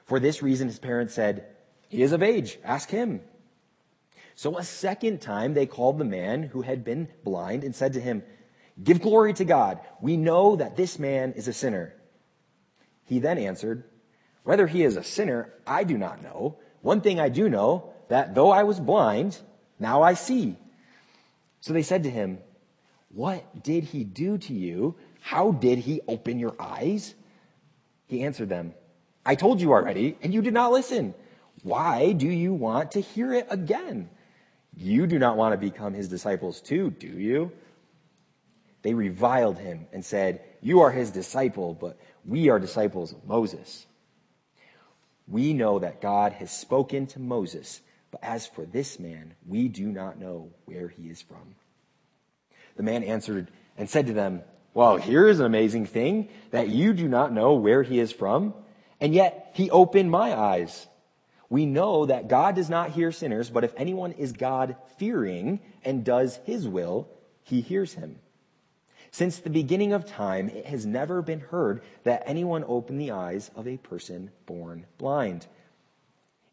For 0.05 0.19
this 0.19 0.41
reason, 0.41 0.67
his 0.67 0.79
parents 0.79 1.13
said, 1.13 1.45
He 1.87 2.01
is 2.01 2.11
of 2.11 2.23
age, 2.23 2.59
ask 2.63 2.89
him. 2.89 3.21
So 4.35 4.57
a 4.57 4.63
second 4.63 5.21
time 5.21 5.53
they 5.53 5.67
called 5.67 5.99
the 5.99 6.05
man 6.05 6.43
who 6.43 6.63
had 6.63 6.83
been 6.83 7.07
blind 7.23 7.63
and 7.63 7.75
said 7.75 7.93
to 7.93 8.01
him, 8.01 8.23
Give 8.83 8.99
glory 8.99 9.33
to 9.33 9.45
God. 9.45 9.79
We 10.01 10.17
know 10.17 10.55
that 10.55 10.75
this 10.75 10.97
man 10.97 11.33
is 11.33 11.47
a 11.47 11.53
sinner. 11.53 11.93
He 13.05 13.19
then 13.19 13.37
answered, 13.37 13.83
whether 14.43 14.67
he 14.67 14.83
is 14.83 14.97
a 14.97 15.03
sinner, 15.03 15.53
I 15.65 15.83
do 15.83 15.97
not 15.97 16.21
know. 16.21 16.57
One 16.81 17.01
thing 17.01 17.19
I 17.19 17.29
do 17.29 17.49
know, 17.49 17.93
that 18.09 18.35
though 18.35 18.51
I 18.51 18.63
was 18.63 18.79
blind, 18.79 19.39
now 19.79 20.01
I 20.01 20.13
see. 20.13 20.57
So 21.61 21.73
they 21.73 21.83
said 21.83 22.03
to 22.03 22.09
him, 22.09 22.39
What 23.09 23.63
did 23.63 23.85
he 23.85 24.03
do 24.03 24.37
to 24.37 24.53
you? 24.53 24.95
How 25.21 25.51
did 25.51 25.79
he 25.79 26.01
open 26.07 26.39
your 26.39 26.55
eyes? 26.59 27.15
He 28.07 28.23
answered 28.23 28.49
them, 28.49 28.73
I 29.25 29.35
told 29.35 29.61
you 29.61 29.71
already, 29.71 30.17
and 30.21 30.33
you 30.33 30.41
did 30.41 30.53
not 30.53 30.71
listen. 30.71 31.13
Why 31.63 32.11
do 32.11 32.27
you 32.27 32.53
want 32.53 32.91
to 32.91 33.01
hear 33.01 33.33
it 33.33 33.47
again? 33.49 34.09
You 34.75 35.07
do 35.07 35.19
not 35.19 35.37
want 35.37 35.53
to 35.53 35.57
become 35.57 35.93
his 35.93 36.09
disciples 36.09 36.59
too, 36.59 36.91
do 36.91 37.07
you? 37.07 37.51
They 38.81 38.93
reviled 38.93 39.57
him 39.57 39.87
and 39.93 40.03
said, 40.03 40.41
You 40.61 40.81
are 40.81 40.91
his 40.91 41.11
disciple, 41.11 41.73
but 41.73 41.97
we 42.25 42.49
are 42.49 42.59
disciples 42.59 43.13
of 43.13 43.25
Moses. 43.25 43.85
We 45.27 45.53
know 45.53 45.79
that 45.79 46.01
God 46.01 46.33
has 46.33 46.51
spoken 46.51 47.07
to 47.07 47.19
Moses, 47.19 47.79
but 48.13 48.23
as 48.23 48.45
for 48.45 48.63
this 48.63 48.99
man, 48.99 49.33
we 49.47 49.67
do 49.67 49.91
not 49.91 50.19
know 50.19 50.51
where 50.65 50.87
he 50.87 51.09
is 51.09 51.23
from. 51.23 51.55
The 52.75 52.83
man 52.83 53.03
answered 53.03 53.49
and 53.75 53.89
said 53.89 54.05
to 54.05 54.13
them, 54.13 54.43
Well, 54.75 54.97
here 54.97 55.27
is 55.27 55.39
an 55.39 55.47
amazing 55.47 55.87
thing 55.87 56.29
that 56.51 56.69
you 56.69 56.93
do 56.93 57.07
not 57.07 57.33
know 57.33 57.55
where 57.55 57.81
he 57.81 57.99
is 57.99 58.11
from, 58.11 58.53
and 59.01 59.15
yet 59.15 59.49
he 59.55 59.71
opened 59.71 60.11
my 60.11 60.37
eyes. 60.37 60.85
We 61.49 61.65
know 61.65 62.05
that 62.05 62.27
God 62.27 62.53
does 62.53 62.69
not 62.69 62.91
hear 62.91 63.11
sinners, 63.11 63.49
but 63.49 63.63
if 63.63 63.73
anyone 63.77 64.11
is 64.11 64.31
God 64.31 64.75
fearing 64.97 65.59
and 65.83 66.05
does 66.05 66.39
his 66.45 66.67
will, 66.67 67.07
he 67.41 67.61
hears 67.61 67.95
him. 67.95 68.19
Since 69.09 69.39
the 69.39 69.49
beginning 69.49 69.91
of 69.91 70.05
time, 70.05 70.49
it 70.49 70.67
has 70.67 70.85
never 70.85 71.23
been 71.23 71.39
heard 71.39 71.81
that 72.03 72.21
anyone 72.27 72.63
opened 72.67 73.01
the 73.01 73.09
eyes 73.09 73.49
of 73.55 73.67
a 73.67 73.77
person 73.77 74.29
born 74.45 74.85
blind. 74.99 75.47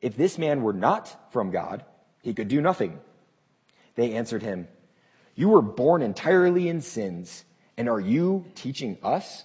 If 0.00 0.16
this 0.16 0.38
man 0.38 0.62
were 0.62 0.73
not 0.73 1.33
from 1.33 1.50
God, 1.50 1.85
he 2.23 2.35
could 2.35 2.49
do 2.49 2.61
nothing. 2.61 2.99
They 3.95 4.12
answered 4.14 4.42
him, 4.42 4.69
You 5.35 5.49
were 5.49 5.62
born 5.62 6.02
entirely 6.02 6.69
in 6.69 6.80
sins, 6.80 7.45
and 7.76 7.88
are 7.88 8.00
you 8.00 8.47
teaching 8.54 8.99
us? 9.02 9.45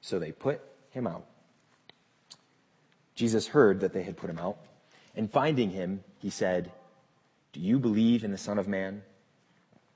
So 0.00 0.18
they 0.18 0.32
put 0.32 0.60
him 0.90 1.06
out. 1.06 1.26
Jesus 3.14 3.48
heard 3.48 3.80
that 3.80 3.92
they 3.92 4.02
had 4.02 4.16
put 4.16 4.30
him 4.30 4.38
out, 4.38 4.58
and 5.16 5.30
finding 5.30 5.70
him, 5.70 6.04
he 6.18 6.30
said, 6.30 6.70
Do 7.52 7.60
you 7.60 7.78
believe 7.78 8.22
in 8.22 8.30
the 8.30 8.38
Son 8.38 8.58
of 8.58 8.68
Man? 8.68 9.02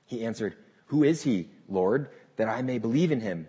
He 0.05 0.25
answered, 0.25 0.55
Who 0.87 1.03
is 1.03 1.23
he, 1.23 1.49
Lord? 1.69 2.09
that 2.37 2.49
I 2.49 2.61
may 2.61 2.79
believe 2.79 3.11
in 3.11 3.21
him. 3.21 3.47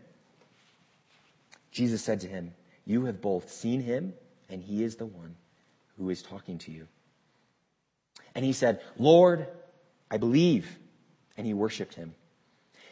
Jesus 1.70 2.02
said 2.02 2.20
to 2.20 2.28
him, 2.28 2.54
You 2.84 3.06
have 3.06 3.20
both 3.20 3.50
seen 3.50 3.80
him, 3.80 4.14
and 4.48 4.62
he 4.62 4.84
is 4.84 4.96
the 4.96 5.06
one 5.06 5.36
who 5.96 6.10
is 6.10 6.22
talking 6.22 6.58
to 6.58 6.72
you. 6.72 6.88
And 8.34 8.44
he 8.44 8.52
said, 8.52 8.80
Lord, 8.98 9.46
I 10.10 10.16
believe. 10.16 10.78
And 11.36 11.46
he 11.46 11.54
worshiped 11.54 11.94
him. 11.94 12.14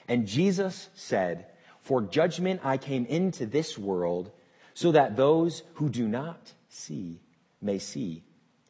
And 0.09 0.27
Jesus 0.27 0.89
said, 0.95 1.47
For 1.81 2.03
judgment 2.03 2.61
I 2.65 2.77
came 2.77 3.07
into 3.07 3.47
this 3.47 3.79
world 3.79 4.31
so 4.75 4.93
that 4.93 5.17
those 5.17 5.63
who 5.75 5.89
do 5.89 6.09
not 6.09 6.53
see 6.69 7.21
may 7.61 7.79
see, 7.79 8.25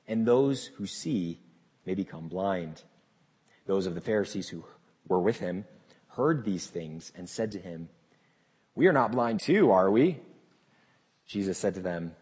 and 0.07 0.27
those 0.27 0.67
who 0.67 0.87
see 0.87 1.41
may 1.87 1.95
become 1.95 2.29
blind. 2.29 2.83
Those 3.67 3.87
of 3.87 3.95
the 3.95 4.01
Pharisees 4.01 4.49
who 4.49 4.65
were 5.07 5.21
with 5.21 5.39
him 5.39 5.65
heard 6.09 6.45
these 6.45 6.67
things 6.67 7.13
and 7.17 7.29
said 7.29 7.53
to 7.53 7.59
him, 7.59 7.89
We 8.75 8.87
are 8.89 8.93
not 8.93 9.13
blind 9.13 9.41
too, 9.41 9.71
are 9.71 9.91
we? 9.91 10.21
Jesus 11.27 11.57
said 11.57 11.75
to 11.75 11.81
them, 11.81 12.15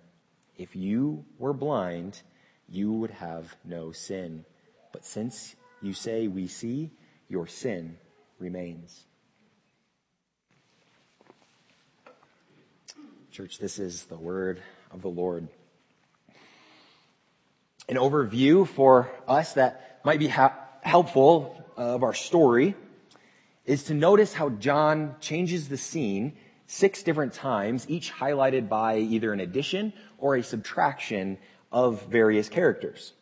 If 0.60 0.76
you 0.76 1.24
were 1.38 1.54
blind, 1.54 2.20
you 2.68 2.92
would 2.92 3.12
have 3.12 3.56
no 3.64 3.92
sin. 3.92 4.44
But 4.92 5.06
since 5.06 5.56
you 5.80 5.94
say 5.94 6.28
we 6.28 6.48
see, 6.48 6.90
your 7.30 7.46
sin 7.46 7.96
remains. 8.38 9.04
Church, 13.32 13.58
this 13.58 13.78
is 13.78 14.04
the 14.04 14.18
word 14.18 14.60
of 14.90 15.00
the 15.00 15.08
Lord. 15.08 15.48
An 17.88 17.96
overview 17.96 18.68
for 18.68 19.10
us 19.26 19.54
that 19.54 20.02
might 20.04 20.18
be 20.18 20.28
ha- 20.28 20.58
helpful 20.82 21.56
of 21.78 22.02
our 22.02 22.12
story 22.12 22.74
is 23.64 23.84
to 23.84 23.94
notice 23.94 24.34
how 24.34 24.50
John 24.50 25.14
changes 25.20 25.70
the 25.70 25.78
scene 25.78 26.34
six 26.66 27.02
different 27.02 27.32
times, 27.32 27.84
each 27.88 28.12
highlighted 28.12 28.68
by 28.68 28.98
either 28.98 29.32
an 29.32 29.40
addition 29.40 29.92
or 30.20 30.36
a 30.36 30.42
subtraction 30.42 31.38
of 31.72 32.02
various 32.06 32.48
characters. 32.48 33.12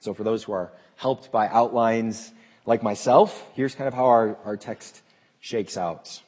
So 0.00 0.14
for 0.14 0.24
those 0.24 0.42
who 0.44 0.52
are 0.52 0.72
helped 0.96 1.32
by 1.32 1.48
outlines 1.48 2.32
like 2.66 2.82
myself, 2.82 3.46
here's 3.54 3.74
kind 3.74 3.88
of 3.88 3.94
how 3.94 4.06
our, 4.06 4.38
our 4.44 4.56
text 4.56 5.02
shakes 5.40 5.76
out. 5.76 6.22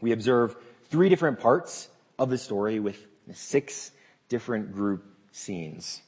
We 0.00 0.12
observe 0.12 0.56
three 0.90 1.08
different 1.08 1.40
parts 1.40 1.88
of 2.18 2.30
the 2.30 2.38
story 2.38 2.80
with 2.80 3.06
six 3.32 3.92
different 4.28 4.72
group 4.72 5.04
scenes. 5.30 6.02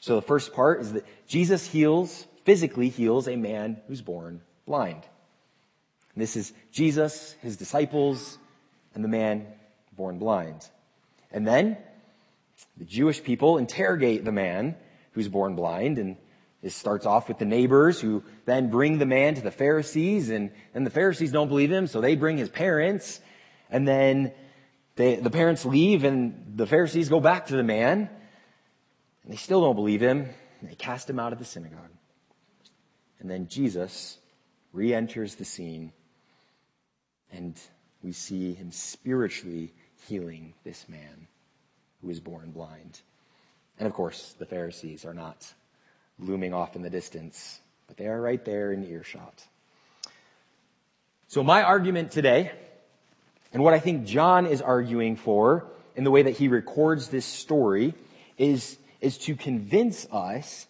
So 0.00 0.16
the 0.16 0.22
first 0.22 0.52
part 0.52 0.80
is 0.80 0.92
that 0.92 1.04
Jesus 1.26 1.66
heals, 1.66 2.26
physically 2.44 2.88
heals 2.88 3.28
a 3.28 3.36
man 3.36 3.80
who's 3.88 4.02
born 4.02 4.40
blind. 4.66 5.02
And 6.14 6.22
this 6.22 6.36
is 6.36 6.52
Jesus, 6.72 7.34
his 7.40 7.56
disciples, 7.56 8.38
and 8.94 9.02
the 9.02 9.08
man 9.08 9.46
born 9.96 10.18
blind. 10.18 10.68
And 11.32 11.46
then 11.46 11.76
the 12.76 12.84
Jewish 12.84 13.22
people 13.22 13.58
interrogate 13.58 14.24
the 14.24 14.32
man 14.32 14.76
who's 15.12 15.28
born 15.28 15.54
blind 15.54 15.98
and 15.98 16.16
this 16.64 16.74
starts 16.74 17.04
off 17.04 17.28
with 17.28 17.38
the 17.38 17.44
neighbors 17.44 18.00
who 18.00 18.22
then 18.46 18.70
bring 18.70 18.96
the 18.96 19.04
man 19.04 19.34
to 19.34 19.42
the 19.42 19.50
Pharisees 19.50 20.30
and, 20.30 20.50
and 20.72 20.86
the 20.86 20.90
Pharisees 20.90 21.30
don't 21.30 21.48
believe 21.48 21.70
him, 21.70 21.86
so 21.86 22.00
they 22.00 22.16
bring 22.16 22.38
his 22.38 22.48
parents. 22.48 23.20
And 23.68 23.86
then 23.86 24.32
they, 24.96 25.16
the 25.16 25.28
parents 25.28 25.66
leave 25.66 26.04
and 26.04 26.54
the 26.56 26.66
Pharisees 26.66 27.10
go 27.10 27.20
back 27.20 27.46
to 27.48 27.56
the 27.56 27.62
man 27.62 28.08
and 29.22 29.32
they 29.32 29.36
still 29.36 29.60
don't 29.60 29.76
believe 29.76 30.02
him. 30.02 30.26
And 30.60 30.70
they 30.70 30.74
cast 30.74 31.08
him 31.08 31.18
out 31.18 31.34
of 31.34 31.38
the 31.38 31.44
synagogue. 31.44 31.90
And 33.20 33.30
then 33.30 33.46
Jesus 33.46 34.16
re-enters 34.72 35.34
the 35.34 35.44
scene 35.44 35.92
and 37.30 37.60
we 38.02 38.12
see 38.12 38.54
him 38.54 38.72
spiritually 38.72 39.74
healing 40.08 40.54
this 40.64 40.88
man 40.88 41.28
who 42.04 42.10
is 42.10 42.20
born 42.20 42.50
blind. 42.50 43.00
And 43.78 43.86
of 43.86 43.94
course, 43.94 44.34
the 44.38 44.46
Pharisees 44.46 45.04
are 45.04 45.14
not 45.14 45.52
looming 46.18 46.52
off 46.52 46.76
in 46.76 46.82
the 46.82 46.90
distance, 46.90 47.60
but 47.86 47.96
they 47.96 48.06
are 48.06 48.20
right 48.20 48.44
there 48.44 48.72
in 48.72 48.84
earshot. 48.84 49.44
So 51.28 51.42
my 51.42 51.62
argument 51.62 52.12
today 52.12 52.52
and 53.52 53.62
what 53.62 53.72
I 53.72 53.78
think 53.78 54.04
John 54.04 54.46
is 54.46 54.60
arguing 54.60 55.16
for 55.16 55.66
in 55.96 56.04
the 56.04 56.10
way 56.10 56.22
that 56.22 56.36
he 56.36 56.48
records 56.48 57.08
this 57.08 57.24
story 57.24 57.94
is, 58.36 58.76
is 59.00 59.16
to 59.18 59.36
convince 59.36 60.06
us 60.12 60.66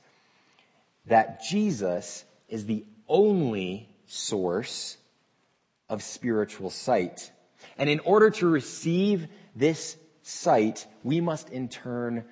that 1.06 1.42
Jesus 1.42 2.24
is 2.48 2.66
the 2.66 2.84
only 3.08 3.88
source 4.06 4.98
of 5.88 6.02
spiritual 6.02 6.70
sight. 6.70 7.30
And 7.76 7.90
in 7.90 8.00
order 8.00 8.30
to 8.30 8.46
receive 8.46 9.28
this 9.56 9.96
sight, 10.24 10.86
we 11.02 11.20
must 11.20 11.50
in 11.50 11.68
turn 11.68 12.24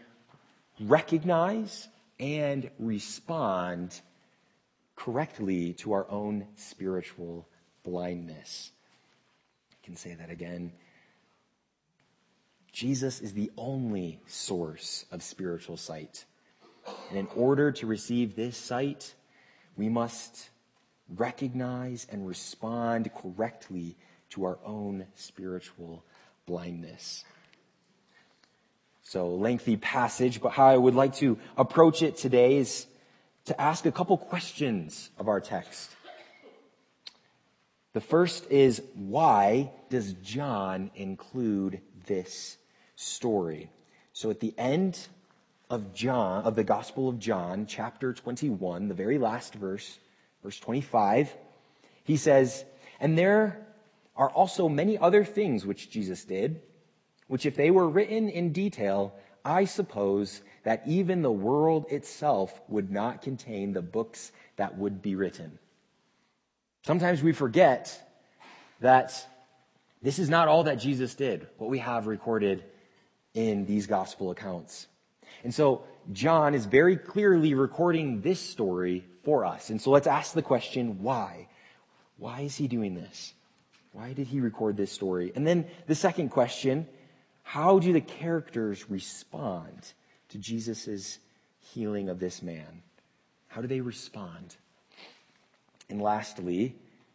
recognize 0.80 1.88
and 2.18 2.70
respond 2.78 4.00
correctly 4.96 5.74
to 5.74 5.92
our 5.92 6.10
own 6.10 6.46
spiritual 6.56 7.46
blindness 7.84 8.72
I 9.82 9.86
can 9.86 9.96
say 9.96 10.14
that 10.14 10.30
again. 10.30 10.72
Jesus 12.72 13.20
is 13.20 13.34
the 13.34 13.50
only 13.58 14.20
source 14.26 15.04
of 15.10 15.22
spiritual 15.22 15.76
sight. 15.76 16.24
And 17.10 17.18
in 17.18 17.26
order 17.34 17.72
to 17.72 17.86
receive 17.86 18.36
this 18.36 18.56
sight, 18.56 19.14
we 19.76 19.88
must 19.88 20.50
recognize 21.08 22.06
and 22.10 22.26
respond 22.26 23.10
correctly 23.14 23.96
to 24.30 24.44
our 24.44 24.58
own 24.64 25.06
spiritual 25.16 26.04
blindness. 26.46 27.24
So 29.12 29.28
lengthy 29.28 29.76
passage, 29.76 30.40
but 30.40 30.52
how 30.52 30.68
I 30.68 30.78
would 30.78 30.94
like 30.94 31.16
to 31.16 31.36
approach 31.58 32.00
it 32.00 32.16
today 32.16 32.56
is 32.56 32.86
to 33.44 33.60
ask 33.60 33.84
a 33.84 33.92
couple 33.92 34.16
questions 34.16 35.10
of 35.18 35.28
our 35.28 35.38
text. 35.38 35.90
The 37.92 38.00
first 38.00 38.50
is 38.50 38.80
why 38.94 39.70
does 39.90 40.14
John 40.14 40.90
include 40.94 41.82
this 42.06 42.56
story? 42.96 43.68
So 44.14 44.30
at 44.30 44.40
the 44.40 44.54
end 44.56 44.98
of 45.68 45.92
John, 45.92 46.44
of 46.44 46.56
the 46.56 46.64
Gospel 46.64 47.10
of 47.10 47.18
John, 47.18 47.66
chapter 47.66 48.14
21, 48.14 48.88
the 48.88 48.94
very 48.94 49.18
last 49.18 49.52
verse, 49.52 49.98
verse 50.42 50.58
25, 50.58 51.36
he 52.04 52.16
says, 52.16 52.64
And 52.98 53.18
there 53.18 53.66
are 54.16 54.30
also 54.30 54.70
many 54.70 54.96
other 54.96 55.22
things 55.22 55.66
which 55.66 55.90
Jesus 55.90 56.24
did, 56.24 56.62
which 57.28 57.46
if 57.46 57.56
they 57.56 57.70
were 57.70 57.88
written 57.88 58.28
in 58.28 58.52
detail, 58.52 59.14
I 59.44 59.64
suppose 59.64 60.42
that 60.64 60.82
even 60.86 61.22
the 61.22 61.32
world 61.32 61.86
itself 61.90 62.60
would 62.68 62.90
not 62.90 63.22
contain 63.22 63.72
the 63.72 63.82
books 63.82 64.32
that 64.56 64.78
would 64.78 65.02
be 65.02 65.14
written. 65.14 65.58
Sometimes 66.84 67.22
we 67.22 67.32
forget 67.32 68.12
that 68.80 69.26
this 70.02 70.18
is 70.18 70.28
not 70.28 70.48
all 70.48 70.64
that 70.64 70.76
Jesus 70.76 71.14
did, 71.14 71.46
what 71.58 71.70
we 71.70 71.78
have 71.78 72.06
recorded 72.06 72.64
in 73.34 73.66
these 73.66 73.86
gospel 73.86 74.30
accounts. 74.30 74.86
And 75.44 75.54
so 75.54 75.84
John 76.12 76.54
is 76.54 76.66
very 76.66 76.96
clearly 76.96 77.54
recording 77.54 78.20
this 78.20 78.40
story 78.40 79.04
for 79.24 79.44
us. 79.44 79.70
And 79.70 79.80
so 79.80 79.90
let's 79.90 80.06
ask 80.06 80.34
the 80.34 80.42
question, 80.42 81.02
why? 81.02 81.48
Why 82.18 82.40
is 82.40 82.56
he 82.56 82.68
doing 82.68 82.94
this? 82.94 83.32
Why 83.92 84.12
did 84.12 84.26
he 84.26 84.40
record 84.40 84.76
this 84.76 84.90
story? 84.90 85.32
And 85.34 85.46
then 85.46 85.66
the 85.86 85.94
second 85.94 86.30
question, 86.30 86.88
how 87.42 87.78
do 87.78 87.92
the 87.92 88.00
characters 88.00 88.88
respond 88.88 89.92
to 90.30 90.38
Jesus' 90.38 91.18
healing 91.60 92.08
of 92.08 92.18
this 92.18 92.42
man? 92.42 92.82
How 93.48 93.60
do 93.60 93.68
they 93.68 93.80
respond? 93.80 94.56
And 95.90 96.00
lastly, 96.00 96.74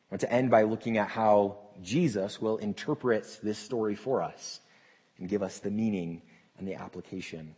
I 0.10 0.14
want 0.14 0.22
to 0.22 0.32
end 0.32 0.52
by 0.52 0.64
looking 0.64 0.98
at 0.98 1.10
how 1.10 1.58
Jesus 1.82 2.42
will 2.42 2.58
interpret 2.58 3.40
this 3.42 3.58
story 3.58 3.96
for 3.96 4.22
us 4.22 4.60
and 5.18 5.28
give 5.28 5.42
us 5.42 5.60
the 5.60 5.72
meaning 5.72 6.22
and 6.58 6.68
the 6.68 6.76
application. 6.76 7.56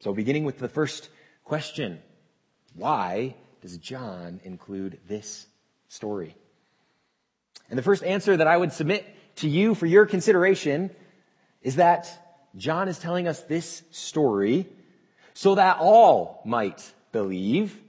So 0.00 0.14
beginning 0.14 0.44
with 0.44 0.58
the 0.58 0.68
first 0.68 1.10
question, 1.44 2.00
why 2.74 3.34
does 3.60 3.76
John 3.76 4.40
include 4.44 4.98
this 5.06 5.46
story? 5.88 6.36
And 7.68 7.78
the 7.78 7.82
first 7.82 8.02
answer 8.02 8.36
that 8.36 8.46
I 8.46 8.56
would 8.56 8.72
submit 8.72 9.06
to 9.36 9.48
you 9.48 9.74
for 9.74 9.86
your 9.86 10.06
consideration 10.06 10.90
is 11.62 11.76
that 11.76 12.08
John 12.56 12.88
is 12.88 12.98
telling 12.98 13.28
us 13.28 13.40
this 13.42 13.82
story 13.90 14.66
so 15.34 15.54
that 15.54 15.78
all 15.78 16.42
might 16.44 16.92
believe 17.12 17.80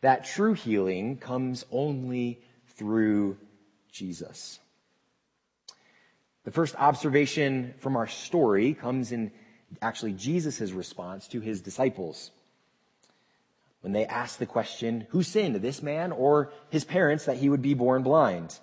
that 0.00 0.24
true 0.24 0.52
healing 0.52 1.16
comes 1.16 1.64
only 1.70 2.40
through 2.76 3.38
Jesus. 3.90 4.58
The 6.44 6.50
first 6.50 6.74
observation 6.76 7.74
from 7.78 7.96
our 7.96 8.06
story 8.06 8.74
comes 8.74 9.12
in 9.12 9.32
actually 9.80 10.12
Jesus' 10.12 10.72
response 10.72 11.26
to 11.28 11.40
his 11.40 11.62
disciples. 11.62 12.30
When 13.80 13.92
they 13.92 14.06
asked 14.06 14.38
the 14.38 14.46
question, 14.46 15.06
who 15.10 15.22
sinned, 15.22 15.56
this 15.56 15.82
man 15.82 16.12
or 16.12 16.52
his 16.70 16.84
parents, 16.84 17.24
that 17.24 17.38
he 17.38 17.48
would 17.48 17.62
be 17.62 17.74
born 17.74 18.02
blind? 18.02 18.58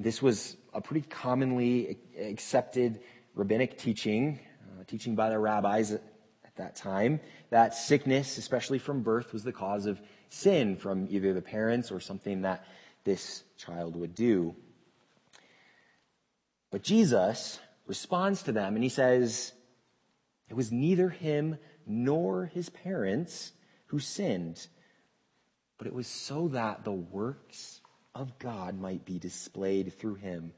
This 0.00 0.22
was 0.22 0.56
a 0.72 0.80
pretty 0.80 1.04
commonly 1.08 1.98
accepted 2.16 3.00
rabbinic 3.34 3.78
teaching, 3.78 4.38
uh, 4.62 4.84
teaching 4.86 5.16
by 5.16 5.28
the 5.28 5.40
rabbis 5.40 5.90
at 5.90 6.02
that 6.54 6.76
time, 6.76 7.18
that 7.50 7.74
sickness, 7.74 8.38
especially 8.38 8.78
from 8.78 9.02
birth, 9.02 9.32
was 9.32 9.42
the 9.42 9.52
cause 9.52 9.86
of 9.86 10.00
sin 10.28 10.76
from 10.76 11.08
either 11.10 11.34
the 11.34 11.42
parents 11.42 11.90
or 11.90 11.98
something 11.98 12.42
that 12.42 12.64
this 13.02 13.42
child 13.56 13.96
would 13.96 14.14
do. 14.14 14.54
But 16.70 16.84
Jesus 16.84 17.58
responds 17.88 18.44
to 18.44 18.52
them 18.52 18.76
and 18.76 18.84
he 18.84 18.90
says, 18.90 19.52
It 20.48 20.54
was 20.54 20.70
neither 20.70 21.08
him 21.08 21.58
nor 21.88 22.46
his 22.46 22.68
parents 22.68 23.50
who 23.86 23.98
sinned, 23.98 24.68
but 25.76 25.88
it 25.88 25.92
was 25.92 26.06
so 26.06 26.46
that 26.48 26.84
the 26.84 26.92
works 26.92 27.77
of 28.18 28.36
God 28.40 28.80
might 28.80 29.04
be 29.04 29.18
displayed 29.18 29.94
through 29.94 30.16
him. 30.16 30.52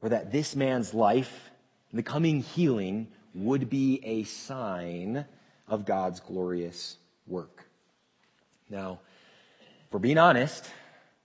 Or 0.00 0.10
that 0.10 0.30
this 0.30 0.54
man's 0.54 0.94
life, 0.94 1.50
and 1.90 1.98
the 1.98 2.04
coming 2.04 2.40
healing, 2.40 3.08
would 3.34 3.68
be 3.68 4.00
a 4.04 4.22
sign 4.22 5.24
of 5.66 5.84
God's 5.84 6.20
glorious 6.20 6.96
work. 7.26 7.64
Now, 8.70 9.00
for 9.90 9.98
being 9.98 10.18
honest, 10.18 10.70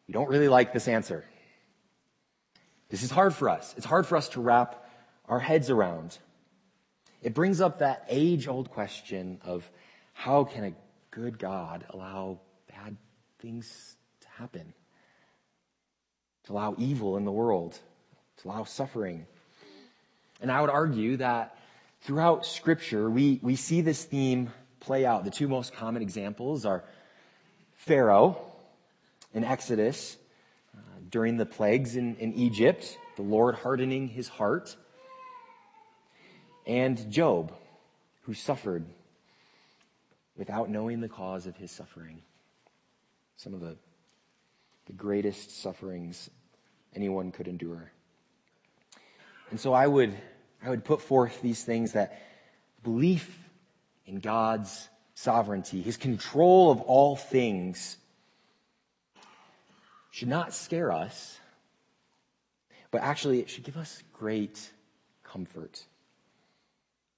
we 0.08 0.14
don't 0.14 0.30
really 0.30 0.48
like 0.48 0.74
this 0.74 0.88
answer. 0.88 1.24
This 2.90 3.04
is 3.04 3.12
hard 3.12 3.36
for 3.36 3.48
us. 3.48 3.76
It's 3.78 3.86
hard 3.86 4.08
for 4.08 4.18
us 4.18 4.30
to 4.30 4.42
wrap 4.42 4.90
our 5.28 5.40
heads 5.40 5.70
around. 5.70 6.18
It 7.22 7.36
brings 7.36 7.62
up 7.62 7.80
that 7.80 8.06
age 8.10 8.48
old 8.48 8.72
question 8.72 9.40
of 9.44 9.70
how 10.14 10.46
can 10.46 10.64
a 10.64 10.74
good 11.12 11.38
God 11.38 11.86
allow 11.92 12.40
bad 12.68 12.98
things 13.38 13.98
happen? 14.40 14.74
To 16.46 16.54
allow 16.54 16.76
evil 16.78 17.18
in 17.18 17.26
the 17.26 17.32
world, 17.32 17.78
to 18.38 18.48
allow 18.48 18.64
suffering. 18.64 19.28
And 20.42 20.52
I 20.52 20.62
would 20.62 20.70
argue 20.70 21.18
that 21.18 21.58
throughout 22.02 22.46
Scripture, 22.46 23.10
we, 23.10 23.40
we 23.44 23.56
see 23.56 23.82
this 23.82 24.04
theme 24.06 24.52
play 24.80 25.06
out. 25.06 25.26
The 25.26 25.32
two 25.32 25.48
most 25.48 25.74
common 25.74 26.02
examples 26.02 26.66
are 26.66 26.84
Pharaoh 27.76 28.42
in 29.34 29.44
Exodus 29.44 30.18
uh, 30.74 30.80
during 31.10 31.38
the 31.38 31.46
plagues 31.46 31.98
in, 31.98 32.16
in 32.16 32.34
Egypt, 32.34 32.98
the 33.18 33.22
Lord 33.22 33.56
hardening 33.56 34.08
his 34.08 34.30
heart, 34.30 34.76
and 36.66 37.12
Job, 37.12 37.54
who 38.22 38.34
suffered 38.34 38.86
without 40.38 40.70
knowing 40.70 41.02
the 41.02 41.10
cause 41.10 41.46
of 41.46 41.58
his 41.58 41.72
suffering. 41.72 42.22
Some 43.36 43.54
of 43.54 43.60
the, 43.60 43.76
the 44.90 44.94
greatest 44.94 45.62
sufferings 45.62 46.32
anyone 46.96 47.32
could 47.32 47.48
endure. 47.48 47.92
And 49.52 49.60
so 49.60 49.72
I 49.72 49.86
would, 49.86 50.18
I 50.64 50.72
would 50.72 50.84
put 50.84 51.00
forth 51.00 51.44
these 51.44 51.64
things 51.64 51.92
that 51.92 52.20
belief 52.82 53.38
in 54.08 54.20
God's 54.20 54.90
sovereignty, 55.14 55.84
his 55.84 55.96
control 55.96 56.72
of 56.72 56.82
all 56.82 57.16
things, 57.16 57.98
should 60.10 60.28
not 60.28 60.56
scare 60.56 60.92
us, 60.92 61.40
but 62.90 63.02
actually 63.04 63.40
it 63.40 63.50
should 63.50 63.64
give 63.64 63.78
us 63.78 64.02
great 64.12 64.72
comfort. 65.24 65.86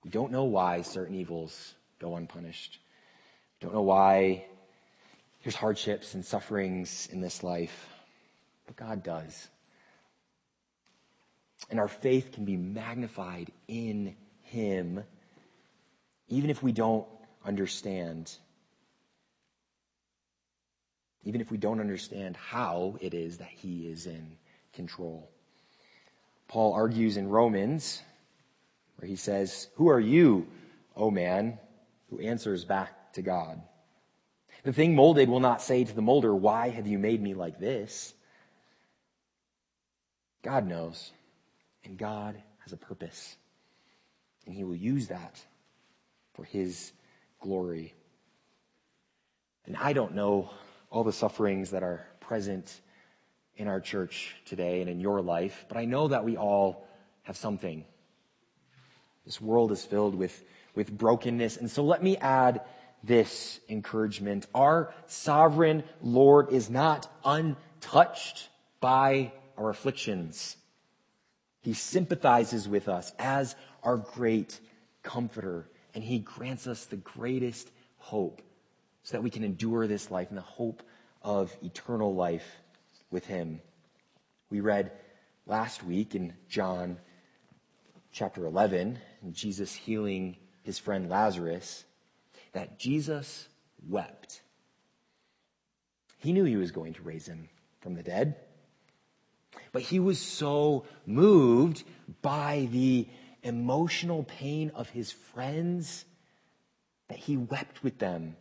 We 0.04 0.10
don't 0.10 0.34
know 0.34 0.44
why 0.44 0.82
certain 0.82 1.16
evils 1.16 1.74
go 2.00 2.18
unpunished. 2.18 2.80
We 3.62 3.66
don't 3.66 3.74
know 3.74 3.84
why 3.84 4.46
there's 5.44 5.56
hardships 5.56 6.14
and 6.14 6.26
sufferings 6.26 7.08
in 7.12 7.22
this 7.22 7.44
life, 7.44 7.88
but 8.68 8.76
God 8.76 9.04
does. 9.04 9.48
And 11.70 11.80
our 11.80 11.88
faith 11.88 12.32
can 12.32 12.46
be 12.46 12.58
magnified 12.58 13.52
in 13.68 14.16
Him, 14.44 15.04
even 16.28 16.50
if 16.50 16.62
we 16.62 16.72
don't 16.72 17.08
understand 17.46 18.38
even 21.24 21.42
if 21.42 21.52
we 21.52 21.58
don't 21.58 21.80
understand 21.80 22.36
how 22.36 22.98
it 23.00 23.14
is 23.14 23.38
that 23.38 23.50
he 23.50 23.88
is 23.88 24.08
in 24.08 24.38
control. 24.74 25.30
Paul 26.48 26.74
argues 26.74 27.18
in 27.18 27.30
Romans, 27.30 28.02
where 28.98 29.08
he 29.08 29.16
says, 29.16 29.68
Who 29.76 29.90
are 29.90 30.00
you, 30.00 30.48
O 30.96 31.12
man, 31.12 31.60
who 32.10 32.20
answers 32.20 32.66
back 32.66 33.14
to 33.14 33.22
God? 33.22 33.62
The 34.64 34.74
thing 34.74 34.96
molded 34.96 35.30
will 35.30 35.40
not 35.40 35.62
say 35.62 35.84
to 35.84 35.94
the 35.94 36.02
molder, 36.02 36.36
Why 36.36 36.70
have 36.70 36.88
you 36.88 37.00
made 37.00 37.22
me 37.22 37.34
like 37.34 37.60
this? 37.60 38.14
God 40.44 40.68
knows, 40.68 41.12
and 41.84 41.98
God 41.98 42.36
has 42.60 42.74
a 42.74 42.78
purpose, 42.78 43.36
and 44.46 44.56
he 44.56 44.64
will 44.64 44.76
use 44.76 45.08
that 45.08 45.44
for 46.34 46.44
his 46.44 46.92
glory. 47.40 47.94
And 49.66 49.76
I 49.78 49.94
don't 49.94 50.16
know 50.16 50.52
all 50.90 51.04
the 51.04 51.14
sufferings 51.14 51.72
that 51.72 51.84
are 51.84 52.06
present 52.20 52.82
in 53.56 53.68
our 53.68 53.80
church 53.80 54.36
today 54.46 54.82
and 54.82 54.90
in 54.90 55.00
your 55.00 55.22
life, 55.22 55.66
but 55.68 55.78
I 55.78 55.86
know 55.86 56.08
that 56.08 56.24
we 56.24 56.38
all 56.38 56.88
have 57.24 57.38
something. 57.38 57.86
This 59.26 59.40
world 59.40 59.72
is 59.72 59.86
filled 59.86 60.16
with, 60.16 60.44
with 60.74 60.96
brokenness. 60.96 61.58
And 61.58 61.70
so 61.70 61.84
let 61.84 62.02
me 62.02 62.18
add 62.18 62.62
this 63.04 63.60
encouragement. 63.70 64.48
Our 64.54 64.94
sovereign 65.08 65.84
Lord 66.02 66.52
is 66.52 66.70
not 66.70 67.12
untouched 67.26 68.50
by 68.80 69.34
our 69.58 69.70
afflictions. 69.70 70.58
He 71.62 71.74
sympathizes 71.74 72.68
with 72.68 72.90
us 72.90 73.14
as 73.20 73.56
our 73.84 73.98
great 73.98 74.60
comforter, 75.04 75.70
and 75.94 76.04
he 76.04 76.20
grants 76.20 76.68
us 76.68 76.86
the 76.86 76.98
greatest 76.98 77.70
hope 77.98 78.42
so 79.04 79.18
that 79.18 79.24
we 79.24 79.30
can 79.30 79.44
endure 79.44 79.88
this 79.88 80.12
life 80.12 80.30
in 80.30 80.36
the 80.36 80.42
hope 80.42 80.84
of 81.22 81.56
eternal 81.64 82.14
life 82.16 82.46
with 83.10 83.26
him. 83.26 83.62
We 84.50 84.60
read 84.60 84.92
last 85.46 85.84
week 85.84 86.16
in 86.16 86.34
John 86.50 86.98
chapter 88.12 88.46
11, 88.46 89.00
Jesus 89.32 89.74
healing 89.74 90.38
his 90.64 90.78
friend 90.78 91.10
Lazarus, 91.10 91.86
that 92.54 92.80
Jesus 92.80 93.48
wept. 93.88 94.42
He 96.18 96.34
knew 96.34 96.44
he 96.44 96.58
was 96.58 96.72
going 96.72 96.94
to 96.94 97.02
raise 97.02 97.28
him 97.28 97.50
from 97.80 97.96
the 97.96 98.04
dead. 98.04 98.36
But 99.72 99.82
he 99.82 100.00
was 100.00 100.20
so 100.20 100.86
moved 101.06 101.84
by 102.22 102.68
the 102.72 103.08
emotional 103.44 104.24
pain 104.24 104.72
of 104.76 104.90
his 104.90 105.12
friends 105.12 106.06
that 107.08 107.18
he 107.18 107.38
wept 107.38 107.84
with 107.84 107.98
them 107.98 108.36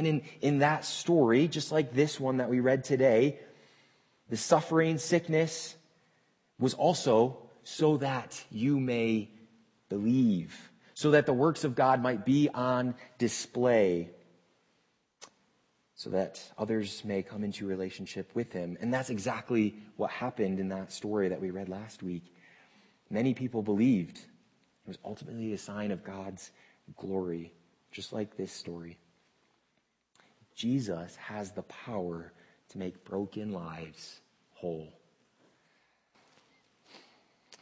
and 0.00 0.06
in, 0.06 0.22
in 0.40 0.58
that 0.60 0.86
story, 0.86 1.46
just 1.46 1.72
like 1.72 1.92
this 1.92 2.18
one 2.18 2.38
that 2.38 2.48
we 2.48 2.60
read 2.60 2.84
today, 2.84 3.38
the 4.30 4.36
suffering, 4.38 4.96
sickness 4.96 5.76
was 6.58 6.72
also 6.72 7.50
so 7.64 7.98
that 7.98 8.42
you 8.50 8.80
may 8.80 9.28
believe, 9.90 10.69
so 11.00 11.12
that 11.12 11.24
the 11.24 11.32
works 11.32 11.64
of 11.64 11.74
God 11.74 12.02
might 12.02 12.26
be 12.26 12.50
on 12.50 12.94
display, 13.16 14.10
so 15.94 16.10
that 16.10 16.38
others 16.58 17.02
may 17.06 17.22
come 17.22 17.42
into 17.42 17.66
relationship 17.66 18.30
with 18.34 18.52
Him. 18.52 18.76
And 18.82 18.92
that's 18.92 19.08
exactly 19.08 19.76
what 19.96 20.10
happened 20.10 20.60
in 20.60 20.68
that 20.68 20.92
story 20.92 21.30
that 21.30 21.40
we 21.40 21.52
read 21.52 21.70
last 21.70 22.02
week. 22.02 22.24
Many 23.08 23.32
people 23.32 23.62
believed. 23.62 24.18
It 24.18 24.88
was 24.88 24.98
ultimately 25.02 25.54
a 25.54 25.58
sign 25.58 25.90
of 25.90 26.04
God's 26.04 26.50
glory, 26.98 27.50
just 27.90 28.12
like 28.12 28.36
this 28.36 28.52
story. 28.52 28.98
Jesus 30.54 31.16
has 31.16 31.52
the 31.52 31.62
power 31.62 32.30
to 32.68 32.78
make 32.78 33.06
broken 33.06 33.52
lives 33.52 34.20
whole. 34.52 34.92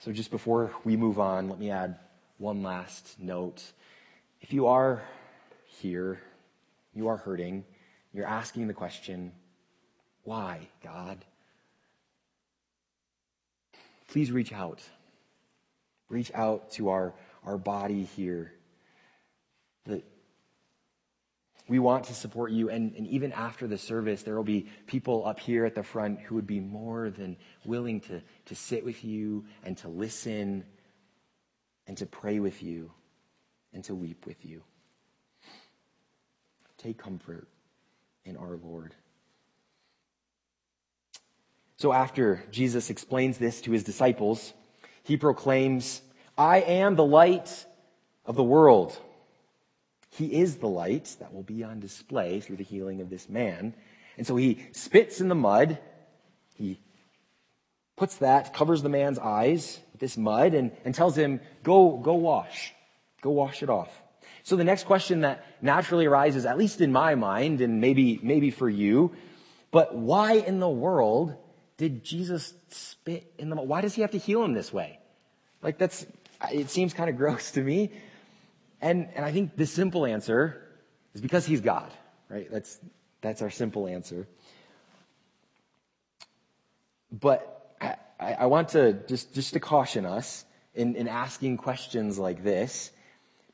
So, 0.00 0.10
just 0.10 0.32
before 0.32 0.72
we 0.82 0.96
move 0.96 1.20
on, 1.20 1.48
let 1.48 1.60
me 1.60 1.70
add 1.70 2.00
one 2.38 2.62
last 2.62 3.16
note. 3.18 3.62
If 4.40 4.52
you 4.52 4.68
are 4.68 5.02
here, 5.66 6.20
you 6.94 7.08
are 7.08 7.16
hurting, 7.16 7.64
you're 8.12 8.26
asking 8.26 8.68
the 8.68 8.74
question, 8.74 9.32
why, 10.22 10.68
God? 10.82 11.24
Please 14.08 14.32
reach 14.32 14.52
out. 14.52 14.80
Reach 16.08 16.30
out 16.34 16.70
to 16.72 16.88
our, 16.88 17.14
our 17.44 17.58
body 17.58 18.04
here. 18.04 18.52
The, 19.84 20.02
we 21.68 21.78
want 21.78 22.04
to 22.04 22.14
support 22.14 22.50
you. 22.50 22.70
And, 22.70 22.94
and 22.94 23.06
even 23.08 23.32
after 23.32 23.66
the 23.66 23.76
service, 23.76 24.22
there 24.22 24.36
will 24.36 24.44
be 24.44 24.68
people 24.86 25.26
up 25.26 25.38
here 25.38 25.66
at 25.66 25.74
the 25.74 25.82
front 25.82 26.20
who 26.20 26.34
would 26.36 26.46
be 26.46 26.60
more 26.60 27.10
than 27.10 27.36
willing 27.64 28.00
to, 28.02 28.22
to 28.46 28.54
sit 28.54 28.84
with 28.84 29.04
you 29.04 29.44
and 29.64 29.76
to 29.78 29.88
listen 29.88 30.64
and 31.88 31.96
to 31.96 32.06
pray 32.06 32.38
with 32.38 32.62
you 32.62 32.92
and 33.72 33.82
to 33.84 33.94
weep 33.94 34.26
with 34.26 34.44
you. 34.44 34.62
Take 36.76 36.98
comfort 36.98 37.48
in 38.24 38.36
our 38.36 38.56
Lord. 38.62 38.94
So 41.76 41.92
after 41.92 42.44
Jesus 42.50 42.90
explains 42.90 43.38
this 43.38 43.60
to 43.62 43.72
his 43.72 43.82
disciples, 43.82 44.52
he 45.02 45.16
proclaims, 45.16 46.02
I 46.36 46.60
am 46.60 46.94
the 46.94 47.04
light 47.04 47.66
of 48.26 48.36
the 48.36 48.44
world. 48.44 48.96
He 50.10 50.40
is 50.40 50.56
the 50.56 50.68
light 50.68 51.16
that 51.20 51.32
will 51.32 51.42
be 51.42 51.64
on 51.64 51.80
display 51.80 52.40
through 52.40 52.56
the 52.56 52.64
healing 52.64 53.00
of 53.00 53.10
this 53.10 53.28
man. 53.28 53.74
And 54.16 54.26
so 54.26 54.36
he 54.36 54.66
spits 54.72 55.20
in 55.20 55.28
the 55.28 55.34
mud. 55.34 55.78
He 56.54 56.80
puts 57.98 58.16
that, 58.16 58.54
covers 58.54 58.82
the 58.82 58.88
man's 58.88 59.18
eyes 59.18 59.80
with 59.92 60.00
this 60.00 60.16
mud 60.16 60.54
and, 60.54 60.72
and 60.84 60.94
tells 60.94 61.16
him, 61.16 61.40
go, 61.62 61.96
go 61.96 62.14
wash. 62.14 62.72
Go 63.20 63.30
wash 63.30 63.62
it 63.62 63.68
off. 63.68 63.90
So 64.44 64.56
the 64.56 64.64
next 64.64 64.84
question 64.84 65.20
that 65.22 65.44
naturally 65.60 66.06
arises, 66.06 66.46
at 66.46 66.56
least 66.56 66.80
in 66.80 66.92
my 66.92 67.14
mind, 67.14 67.60
and 67.60 67.80
maybe, 67.80 68.18
maybe 68.22 68.50
for 68.50 68.68
you, 68.68 69.12
but 69.70 69.94
why 69.94 70.34
in 70.34 70.60
the 70.60 70.68
world 70.68 71.34
did 71.76 72.04
Jesus 72.04 72.54
spit 72.70 73.30
in 73.38 73.50
the 73.50 73.56
mud? 73.56 73.68
Why 73.68 73.80
does 73.80 73.94
he 73.94 74.02
have 74.02 74.12
to 74.12 74.18
heal 74.18 74.42
him 74.42 74.54
this 74.54 74.72
way? 74.72 74.98
Like 75.62 75.76
that's, 75.76 76.06
it 76.50 76.70
seems 76.70 76.94
kind 76.94 77.10
of 77.10 77.16
gross 77.16 77.50
to 77.52 77.60
me. 77.60 77.90
And, 78.80 79.08
and 79.14 79.24
I 79.24 79.32
think 79.32 79.56
the 79.56 79.66
simple 79.66 80.06
answer 80.06 80.62
is 81.14 81.20
because 81.20 81.44
he's 81.44 81.60
God, 81.60 81.90
right? 82.28 82.50
That's, 82.50 82.78
that's 83.20 83.42
our 83.42 83.50
simple 83.50 83.86
answer. 83.86 84.28
But 87.10 87.57
I, 88.18 88.34
I 88.34 88.46
want 88.46 88.70
to 88.70 88.94
just, 89.06 89.34
just 89.34 89.52
to 89.54 89.60
caution 89.60 90.04
us 90.04 90.44
in, 90.74 90.96
in 90.96 91.08
asking 91.08 91.56
questions 91.56 92.18
like 92.18 92.42
this. 92.42 92.90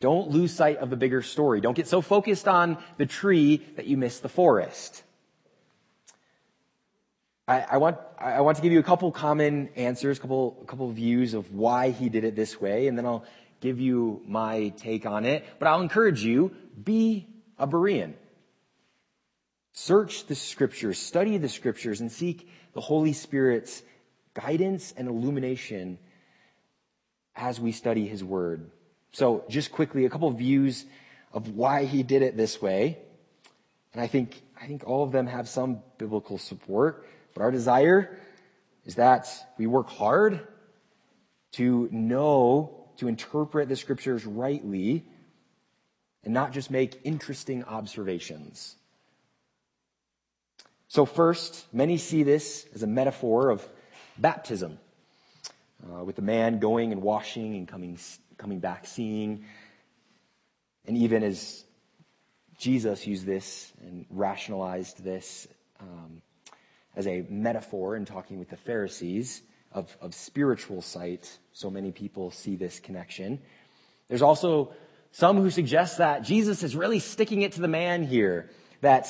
Don't 0.00 0.30
lose 0.30 0.52
sight 0.54 0.78
of 0.78 0.90
the 0.90 0.96
bigger 0.96 1.22
story. 1.22 1.60
Don't 1.60 1.74
get 1.74 1.86
so 1.86 2.00
focused 2.00 2.48
on 2.48 2.78
the 2.98 3.06
tree 3.06 3.64
that 3.76 3.86
you 3.86 3.96
miss 3.96 4.18
the 4.20 4.28
forest. 4.28 5.02
I, 7.46 7.60
I, 7.60 7.76
want, 7.76 7.98
I 8.18 8.40
want 8.40 8.56
to 8.56 8.62
give 8.62 8.72
you 8.72 8.78
a 8.78 8.84
couple 8.84 9.10
common 9.12 9.68
answers, 9.76 10.18
a 10.18 10.20
couple, 10.20 10.58
a 10.62 10.66
couple 10.66 10.90
views 10.90 11.34
of 11.34 11.52
why 11.52 11.90
he 11.90 12.08
did 12.08 12.24
it 12.24 12.34
this 12.34 12.60
way, 12.60 12.86
and 12.86 12.96
then 12.96 13.04
I'll 13.06 13.24
give 13.60 13.80
you 13.80 14.22
my 14.26 14.68
take 14.76 15.06
on 15.06 15.24
it, 15.24 15.44
but 15.58 15.68
I'll 15.68 15.80
encourage 15.80 16.22
you, 16.22 16.54
be 16.82 17.26
a 17.58 17.66
Berean. 17.66 18.14
Search 19.72 20.26
the 20.26 20.34
scriptures, 20.34 20.98
study 20.98 21.36
the 21.36 21.48
scriptures, 21.48 22.00
and 22.00 22.10
seek 22.10 22.48
the 22.74 22.80
Holy 22.80 23.12
Spirit's 23.12 23.82
guidance 24.34 24.92
and 24.96 25.08
illumination 25.08 25.98
as 27.36 27.60
we 27.60 27.72
study 27.72 28.06
His 28.06 28.22
Word. 28.22 28.70
So 29.12 29.44
just 29.48 29.72
quickly, 29.72 30.04
a 30.04 30.10
couple 30.10 30.28
of 30.28 30.36
views 30.36 30.84
of 31.32 31.48
why 31.50 31.84
He 31.84 32.02
did 32.02 32.22
it 32.22 32.36
this 32.36 32.60
way. 32.60 32.98
And 33.92 34.02
I 34.02 34.06
think, 34.06 34.42
I 34.60 34.66
think 34.66 34.82
all 34.86 35.04
of 35.04 35.12
them 35.12 35.26
have 35.26 35.48
some 35.48 35.78
biblical 35.98 36.38
support, 36.38 37.06
but 37.32 37.42
our 37.42 37.50
desire 37.50 38.18
is 38.84 38.96
that 38.96 39.28
we 39.56 39.66
work 39.66 39.88
hard 39.88 40.46
to 41.52 41.88
know 41.92 42.88
to 42.96 43.08
interpret 43.08 43.68
the 43.68 43.76
scriptures 43.76 44.26
rightly 44.26 45.04
and 46.24 46.34
not 46.34 46.52
just 46.52 46.70
make 46.70 47.00
interesting 47.04 47.64
observations. 47.64 48.76
So, 50.88 51.04
first, 51.04 51.66
many 51.72 51.96
see 51.96 52.22
this 52.22 52.66
as 52.74 52.82
a 52.82 52.86
metaphor 52.86 53.50
of 53.50 53.68
baptism, 54.18 54.78
uh, 55.84 56.04
with 56.04 56.16
the 56.16 56.22
man 56.22 56.58
going 56.58 56.92
and 56.92 57.02
washing 57.02 57.54
and 57.54 57.68
coming, 57.68 57.98
coming 58.36 58.60
back 58.60 58.86
seeing. 58.86 59.44
And 60.86 60.96
even 60.96 61.22
as 61.22 61.64
Jesus 62.58 63.06
used 63.06 63.26
this 63.26 63.72
and 63.80 64.06
rationalized 64.10 65.02
this 65.02 65.48
um, 65.80 66.22
as 66.94 67.06
a 67.06 67.24
metaphor 67.28 67.96
in 67.96 68.04
talking 68.04 68.38
with 68.38 68.50
the 68.50 68.56
Pharisees, 68.56 69.42
of, 69.74 69.96
of 70.00 70.14
spiritual 70.14 70.80
sight. 70.80 71.38
So 71.52 71.68
many 71.68 71.90
people 71.90 72.30
see 72.30 72.56
this 72.56 72.80
connection. 72.80 73.40
There's 74.08 74.22
also 74.22 74.72
some 75.10 75.36
who 75.36 75.50
suggest 75.50 75.98
that 75.98 76.22
Jesus 76.22 76.62
is 76.62 76.76
really 76.76 77.00
sticking 77.00 77.42
it 77.42 77.52
to 77.52 77.60
the 77.60 77.68
man 77.68 78.04
here. 78.04 78.50
That 78.80 79.08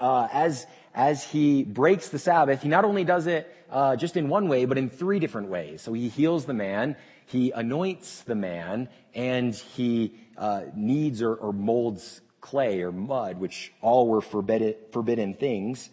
uh, 0.00 0.28
as 0.32 0.66
as 0.94 1.22
he 1.22 1.62
breaks 1.62 2.08
the 2.08 2.18
Sabbath, 2.18 2.62
he 2.62 2.68
not 2.68 2.84
only 2.84 3.04
does 3.04 3.26
it 3.26 3.54
uh, 3.70 3.96
just 3.96 4.16
in 4.16 4.28
one 4.28 4.48
way, 4.48 4.64
but 4.64 4.78
in 4.78 4.88
three 4.88 5.18
different 5.18 5.48
ways. 5.48 5.82
So 5.82 5.92
he 5.92 6.08
heals 6.08 6.46
the 6.46 6.54
man, 6.54 6.96
he 7.26 7.50
anoints 7.50 8.22
the 8.22 8.34
man, 8.34 8.88
and 9.14 9.54
he 9.54 10.14
uh, 10.36 10.62
kneads 10.74 11.20
or, 11.22 11.34
or, 11.34 11.52
molds 11.52 12.20
clay 12.40 12.82
or 12.82 12.92
mud, 12.92 13.38
which 13.38 13.72
all 13.80 14.06
were 14.06 14.20
forbidden, 14.20 14.74
forbidden 14.92 15.34
things 15.34 15.90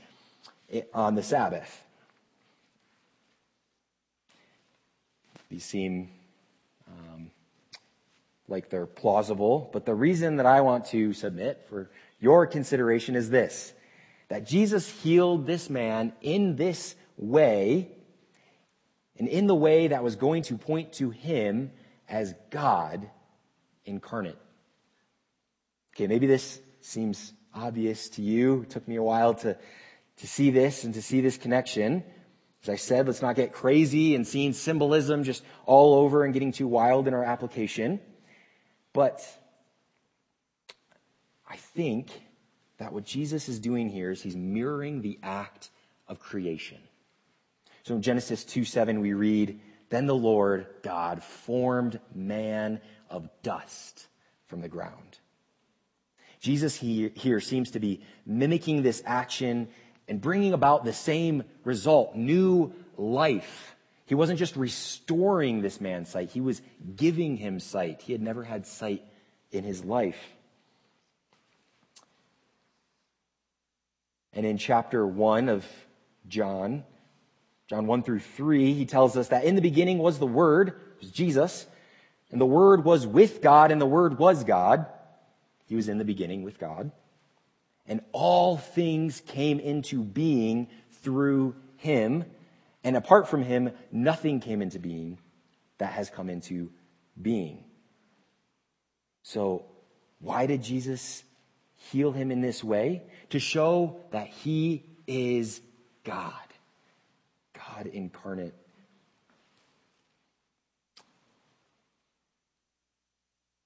eh, 0.72 0.82
on 0.94 1.16
the 1.16 1.24
Sabbath. 1.24 1.84
These 5.50 5.66
seem 5.66 6.10
um, 6.88 7.32
like 8.48 8.70
they're 8.70 8.86
plausible, 8.86 9.70
but 9.74 9.86
the 9.86 9.96
reason 9.96 10.38
that 10.38 10.46
I 10.46 10.62
want 10.62 10.86
to 10.88 11.14
submit 11.14 11.66
for 11.70 11.90
your 12.20 12.46
consideration 12.48 13.16
is 13.16 13.30
this 13.30 13.74
that 14.28 14.46
Jesus 14.46 14.90
healed 14.90 15.46
this 15.46 15.70
man 15.70 16.12
in 16.22 16.56
this 16.56 16.96
way, 17.18 17.92
and 19.18 19.28
in 19.28 19.48
the 19.48 19.56
way 19.56 19.88
that 19.88 20.04
was 20.04 20.16
going 20.16 20.44
to 20.44 20.58
point 20.58 20.94
to 20.94 21.10
him 21.10 21.72
as 22.08 22.34
God 22.50 23.10
incarnate. 23.86 24.38
Okay, 25.96 26.08
maybe 26.08 26.28
this 26.28 26.60
seems 26.82 27.34
obvious 27.54 28.10
to 28.10 28.22
you. 28.22 28.64
It 28.64 28.70
took 28.70 28.88
me 28.88 28.98
a 28.98 29.04
while 29.04 29.34
to, 29.36 29.58
to 30.18 30.28
see 30.28 30.50
this 30.52 30.84
and 30.84 30.94
to 30.94 31.02
see 31.02 31.22
this 31.22 31.38
connection. 31.38 32.04
As 32.64 32.70
I 32.70 32.76
said, 32.76 33.08
let's 33.08 33.22
not 33.22 33.36
get 33.36 33.54
crazy 33.54 34.16
and 34.16 34.28
seeing 34.28 34.52
symbolism 34.54 35.24
just 35.24 35.44
all 35.66 35.96
over 35.96 36.24
and 36.24 36.34
getting 36.34 36.52
too 36.52 36.68
wild 36.68 37.08
in 37.08 37.14
our 37.14 37.24
application. 37.24 38.00
But 38.92 39.22
I 41.48 41.56
think 41.56 42.10
that 42.78 42.92
what 42.92 43.06
Jesus 43.06 43.48
is 43.48 43.60
doing 43.60 43.90
here 43.90 44.12
is 44.12 44.22
he's 44.22 44.36
mirroring 44.36 45.02
the 45.02 45.20
act 45.24 45.70
of 46.08 46.20
creation. 46.20 46.80
So 47.86 47.94
in 47.94 48.02
Genesis 48.02 48.44
2 48.44 48.66
7, 48.66 49.00
we 49.00 49.14
read, 49.14 49.60
Then 49.90 50.08
the 50.08 50.16
Lord 50.16 50.66
God 50.82 51.22
formed 51.22 52.00
man 52.16 52.82
of 53.12 53.30
dust 53.44 54.08
from 54.48 54.62
the 54.62 54.68
ground. 54.68 55.20
Jesus 56.40 56.76
here 56.76 57.40
seems 57.40 57.72
to 57.72 57.80
be 57.80 58.02
mimicking 58.26 58.82
this 58.82 59.04
action 59.06 59.68
and 60.08 60.20
bringing 60.20 60.54
about 60.54 60.84
the 60.84 60.94
same 60.94 61.44
result, 61.64 62.16
new 62.16 62.74
life. 62.98 63.76
He 64.08 64.16
wasn't 64.16 64.40
just 64.40 64.56
restoring 64.56 65.62
this 65.62 65.80
man's 65.80 66.10
sight, 66.10 66.32
he 66.32 66.42
was 66.42 66.64
giving 66.96 67.38
him 67.38 67.60
sight. 67.60 68.02
He 68.02 68.14
had 68.14 68.22
never 68.22 68.44
had 68.44 68.66
sight 68.66 69.04
in 69.52 69.64
his 69.64 69.86
life. 69.86 70.20
And 74.34 74.44
in 74.44 74.58
chapter 74.58 75.06
1 75.06 75.50
of 75.50 75.66
John, 76.28 76.84
John 77.70 77.88
1 77.88 78.04
through 78.04 78.20
3, 78.20 78.74
he 78.74 78.86
tells 78.86 79.18
us 79.18 79.30
that 79.30 79.44
in 79.44 79.56
the 79.56 79.62
beginning 79.62 79.98
was 79.98 80.20
the 80.20 80.28
Word, 80.28 80.80
was 81.00 81.12
Jesus, 81.12 81.66
and 82.32 82.40
the 82.40 82.46
Word 82.46 82.84
was 82.84 83.08
with 83.08 83.42
God, 83.42 83.72
and 83.72 83.82
the 83.82 83.86
Word 83.86 84.20
was 84.20 84.44
God. 84.44 84.86
He 85.68 85.76
was 85.76 85.90
in 85.90 85.98
the 85.98 86.06
beginning 86.06 86.44
with 86.44 86.60
God 86.60 86.92
and 87.88 88.02
all 88.12 88.58
things 88.58 89.22
came 89.22 89.60
into 89.60 90.04
being 90.04 90.68
through 91.04 91.56
him. 91.78 92.26
And 92.84 92.96
apart 92.96 93.28
from 93.28 93.44
him, 93.44 93.72
nothing 93.92 94.40
came 94.40 94.62
into 94.62 94.80
being 94.80 95.20
that 95.78 95.94
has 95.94 96.10
come 96.10 96.30
into 96.30 96.72
being. 97.22 97.64
So, 99.24 99.66
why 100.20 100.46
did 100.46 100.64
Jesus 100.64 101.24
heal 101.76 102.12
him 102.12 102.32
in 102.32 102.42
this 102.42 102.64
way? 102.64 103.04
To 103.32 103.40
show 103.40 104.00
that 104.12 104.28
he 104.28 104.84
is 105.08 105.62
God, 106.04 106.34
God 107.76 107.88
incarnate. 107.88 108.54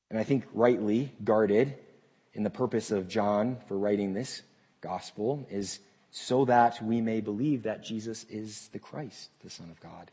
And 0.10 0.18
I 0.18 0.24
think 0.24 0.46
rightly 0.54 1.14
guarded 1.24 1.76
in 2.34 2.44
the 2.44 2.50
purpose 2.50 2.90
of 2.90 3.08
John 3.08 3.58
for 3.68 3.78
writing 3.78 4.14
this 4.14 4.42
gospel 4.82 5.46
is 5.52 5.80
so 6.10 6.46
that 6.46 6.82
we 6.84 7.02
may 7.02 7.22
believe 7.22 7.64
that 7.64 7.84
Jesus 7.84 8.24
is 8.30 8.70
the 8.70 8.80
Christ, 8.80 9.30
the 9.44 9.50
Son 9.50 9.70
of 9.70 9.80
God. 9.80 10.10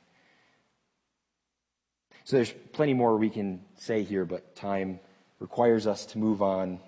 So 2.24 2.36
there's 2.36 2.52
plenty 2.72 2.92
more 2.92 3.16
we 3.16 3.30
can 3.30 3.62
say 3.78 4.02
here, 4.02 4.26
but 4.26 4.54
time 4.56 5.00
requires 5.38 5.86
us 5.86 6.04
to 6.06 6.18
move 6.18 6.42
on 6.42 6.80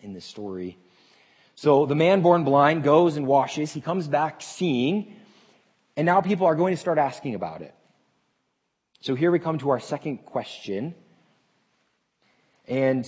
in 0.00 0.12
this 0.12 0.26
story. 0.26 0.76
So 1.54 1.86
the 1.86 1.94
man 1.94 2.20
born 2.20 2.44
blind 2.44 2.82
goes 2.82 3.16
and 3.16 3.26
washes. 3.26 3.72
He 3.72 3.80
comes 3.80 4.06
back 4.06 4.42
seeing. 4.42 5.16
And 6.00 6.06
now 6.06 6.22
people 6.22 6.46
are 6.46 6.54
going 6.54 6.72
to 6.72 6.80
start 6.80 6.96
asking 6.96 7.34
about 7.34 7.60
it. 7.60 7.74
So 9.02 9.14
here 9.14 9.30
we 9.30 9.38
come 9.38 9.58
to 9.58 9.68
our 9.68 9.80
second 9.80 10.24
question. 10.24 10.94
And 12.66 13.06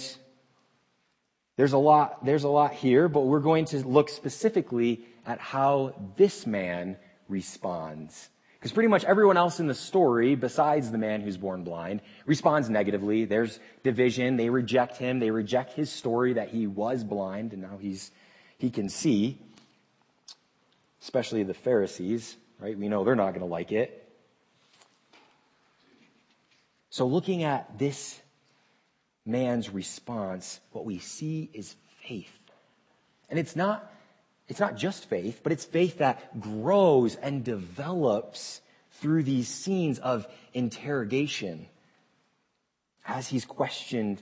there's 1.57 1.73
a 1.73 1.79
lot, 1.79 2.23
there's 2.23 2.45
a 2.45 2.51
lot 2.51 2.75
here, 2.75 3.09
but 3.09 3.21
we're 3.21 3.41
going 3.41 3.65
to 3.65 3.79
look 3.79 4.11
specifically 4.11 5.07
at 5.25 5.39
how 5.39 5.95
this 6.19 6.47
man 6.47 6.99
responds 7.31 8.29
Because 8.59 8.73
pretty 8.73 8.91
much 8.91 9.05
everyone 9.05 9.39
else 9.39 9.59
in 9.59 9.69
the 9.69 9.75
story, 9.75 10.35
besides 10.35 10.91
the 10.91 10.99
man 10.99 11.23
who's 11.23 11.39
born 11.39 11.65
blind, 11.65 12.03
responds 12.27 12.69
negatively. 12.69 13.25
There's 13.25 13.59
division. 13.83 14.37
They 14.37 14.51
reject 14.51 14.99
him. 14.99 15.19
They 15.19 15.31
reject 15.31 15.73
his 15.73 15.91
story 15.91 16.35
that 16.35 16.51
he 16.51 16.67
was 16.67 17.05
blind 17.05 17.55
and 17.55 17.63
now 17.63 17.79
he's, 17.81 18.11
he 18.59 18.69
can 18.69 18.91
see. 18.91 19.39
Especially 21.01 21.43
the 21.43 21.55
Pharisees, 21.55 22.37
right? 22.63 22.79
We 22.79 22.89
know 22.89 23.03
they're 23.03 23.17
not 23.17 23.31
going 23.31 23.41
to 23.41 23.47
like 23.47 23.73
it. 23.73 23.99
So 26.91 27.07
looking 27.07 27.43
at 27.43 27.79
this 27.79 28.21
man's 29.27 29.69
response, 29.71 30.61
what 30.71 30.85
we 30.85 30.99
see 30.99 31.51
is 31.53 31.75
faith. 32.07 32.39
And 33.29 33.39
it's 33.39 33.57
not 33.57 33.89
it's 34.49 34.61
not 34.61 34.77
just 34.77 35.09
faith, 35.09 35.41
but 35.43 35.53
it's 35.53 35.65
faith 35.65 35.99
that 35.99 36.39
grows 36.39 37.15
and 37.15 37.43
develops 37.43 38.61
through 38.91 39.23
these 39.23 39.49
scenes 39.49 39.99
of 39.99 40.27
interrogation. 40.53 41.67
As 43.07 43.29
he's 43.29 43.47
questioned, 43.47 44.21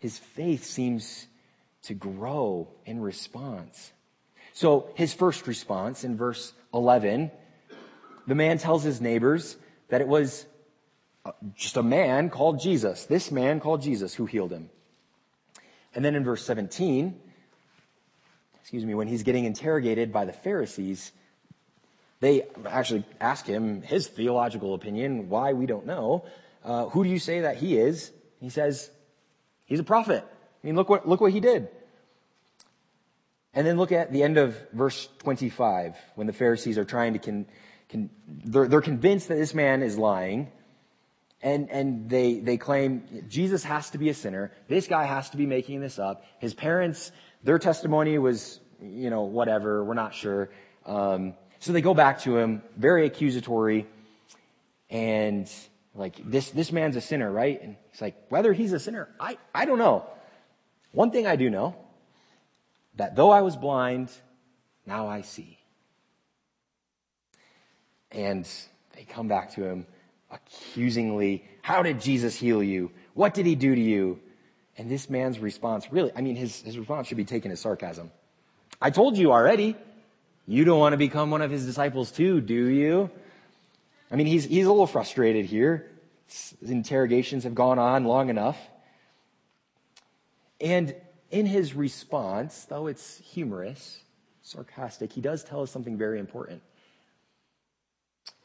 his 0.00 0.18
faith 0.18 0.64
seems 0.64 1.28
to 1.84 1.94
grow 1.94 2.68
in 2.84 3.00
response. 3.00 3.92
So 4.52 4.90
his 4.94 5.14
first 5.14 5.46
response 5.46 6.04
in 6.04 6.16
verse 6.16 6.52
11, 6.74 7.30
the 8.28 8.34
man 8.34 8.58
tells 8.58 8.82
his 8.82 9.00
neighbors 9.00 9.56
that 9.88 10.02
it 10.02 10.06
was 10.06 10.44
just 11.56 11.76
a 11.78 11.82
man 11.82 12.28
called 12.28 12.60
Jesus, 12.60 13.06
this 13.06 13.32
man 13.32 13.58
called 13.58 13.82
Jesus 13.82 14.14
who 14.14 14.26
healed 14.26 14.52
him. 14.52 14.68
And 15.94 16.04
then 16.04 16.14
in 16.14 16.24
verse 16.24 16.44
17, 16.44 17.18
excuse 18.60 18.84
me, 18.84 18.94
when 18.94 19.08
he's 19.08 19.22
getting 19.22 19.46
interrogated 19.46 20.12
by 20.12 20.26
the 20.26 20.32
Pharisees, 20.32 21.10
they 22.20 22.46
actually 22.66 23.04
ask 23.18 23.46
him 23.46 23.80
his 23.80 24.08
theological 24.08 24.74
opinion, 24.74 25.30
why 25.30 25.54
we 25.54 25.64
don't 25.64 25.86
know. 25.86 26.26
Uh, 26.62 26.86
who 26.90 27.04
do 27.04 27.10
you 27.10 27.18
say 27.18 27.40
that 27.40 27.56
he 27.56 27.78
is? 27.78 28.12
He 28.40 28.50
says, 28.50 28.90
he's 29.64 29.80
a 29.80 29.84
prophet. 29.84 30.22
I 30.22 30.66
mean, 30.66 30.76
look 30.76 30.90
what, 30.90 31.08
look 31.08 31.22
what 31.22 31.32
he 31.32 31.40
did. 31.40 31.68
And 33.54 33.66
then 33.66 33.78
look 33.78 33.90
at 33.90 34.12
the 34.12 34.22
end 34.22 34.36
of 34.36 34.58
verse 34.72 35.08
25 35.20 35.96
when 36.14 36.26
the 36.26 36.32
Pharisees 36.34 36.76
are 36.76 36.84
trying 36.84 37.14
to 37.14 37.18
con, 37.18 37.46
con, 37.90 38.10
they're, 38.26 38.68
they're 38.68 38.80
convinced 38.80 39.28
that 39.28 39.36
this 39.36 39.54
man 39.54 39.82
is 39.82 39.98
lying 39.98 40.50
and, 41.40 41.70
and 41.70 42.10
they, 42.10 42.40
they 42.40 42.56
claim 42.56 43.24
Jesus 43.28 43.62
has 43.64 43.90
to 43.90 43.98
be 43.98 44.08
a 44.08 44.14
sinner. 44.14 44.52
This 44.68 44.86
guy 44.86 45.04
has 45.04 45.30
to 45.30 45.36
be 45.36 45.46
making 45.46 45.80
this 45.80 45.98
up. 45.98 46.24
His 46.40 46.54
parents, 46.54 47.12
their 47.44 47.58
testimony 47.58 48.18
was, 48.18 48.60
you 48.82 49.10
know, 49.10 49.22
whatever. 49.22 49.84
We're 49.84 49.94
not 49.94 50.14
sure. 50.14 50.50
Um, 50.84 51.34
so 51.60 51.72
they 51.72 51.80
go 51.80 51.94
back 51.94 52.20
to 52.22 52.36
him, 52.36 52.62
very 52.76 53.06
accusatory, 53.06 53.86
and 54.90 55.50
like 55.94 56.16
this 56.24 56.50
this 56.50 56.72
man's 56.72 56.96
a 56.96 57.00
sinner, 57.00 57.30
right? 57.30 57.60
And 57.60 57.76
he's 57.90 58.00
like, 58.00 58.16
whether 58.28 58.52
he's 58.52 58.72
a 58.72 58.78
sinner, 58.78 59.08
I 59.20 59.38
I 59.54 59.64
don't 59.64 59.78
know. 59.78 60.06
One 60.92 61.10
thing 61.10 61.26
I 61.26 61.36
do 61.36 61.50
know 61.50 61.76
that 62.94 63.16
though 63.16 63.30
I 63.30 63.42
was 63.42 63.56
blind, 63.56 64.10
now 64.86 65.08
I 65.08 65.22
see. 65.22 65.57
And 68.10 68.48
they 68.96 69.04
come 69.04 69.28
back 69.28 69.54
to 69.54 69.64
him 69.64 69.86
accusingly, 70.30 71.44
how 71.62 71.82
did 71.82 72.00
Jesus 72.00 72.34
heal 72.36 72.62
you? 72.62 72.90
What 73.14 73.34
did 73.34 73.46
he 73.46 73.54
do 73.54 73.74
to 73.74 73.80
you? 73.80 74.20
And 74.76 74.90
this 74.90 75.10
man's 75.10 75.38
response, 75.38 75.86
really, 75.90 76.12
I 76.14 76.20
mean, 76.20 76.36
his, 76.36 76.60
his 76.62 76.78
response 76.78 77.08
should 77.08 77.16
be 77.16 77.24
taken 77.24 77.50
as 77.50 77.60
sarcasm. 77.60 78.10
I 78.80 78.90
told 78.90 79.16
you 79.16 79.32
already. 79.32 79.76
You 80.46 80.64
don't 80.64 80.78
want 80.78 80.92
to 80.92 80.96
become 80.96 81.30
one 81.30 81.42
of 81.42 81.50
his 81.50 81.66
disciples 81.66 82.10
too, 82.10 82.40
do 82.40 82.68
you? 82.68 83.10
I 84.10 84.16
mean, 84.16 84.26
he's, 84.26 84.44
he's 84.44 84.64
a 84.64 84.70
little 84.70 84.86
frustrated 84.86 85.44
here. 85.44 85.90
His 86.26 86.70
interrogations 86.70 87.44
have 87.44 87.54
gone 87.54 87.78
on 87.78 88.04
long 88.04 88.30
enough. 88.30 88.58
And 90.60 90.94
in 91.30 91.44
his 91.46 91.74
response, 91.74 92.64
though 92.64 92.86
it's 92.86 93.18
humorous, 93.18 94.00
sarcastic, 94.42 95.12
he 95.12 95.20
does 95.20 95.44
tell 95.44 95.62
us 95.62 95.70
something 95.70 95.98
very 95.98 96.18
important. 96.18 96.62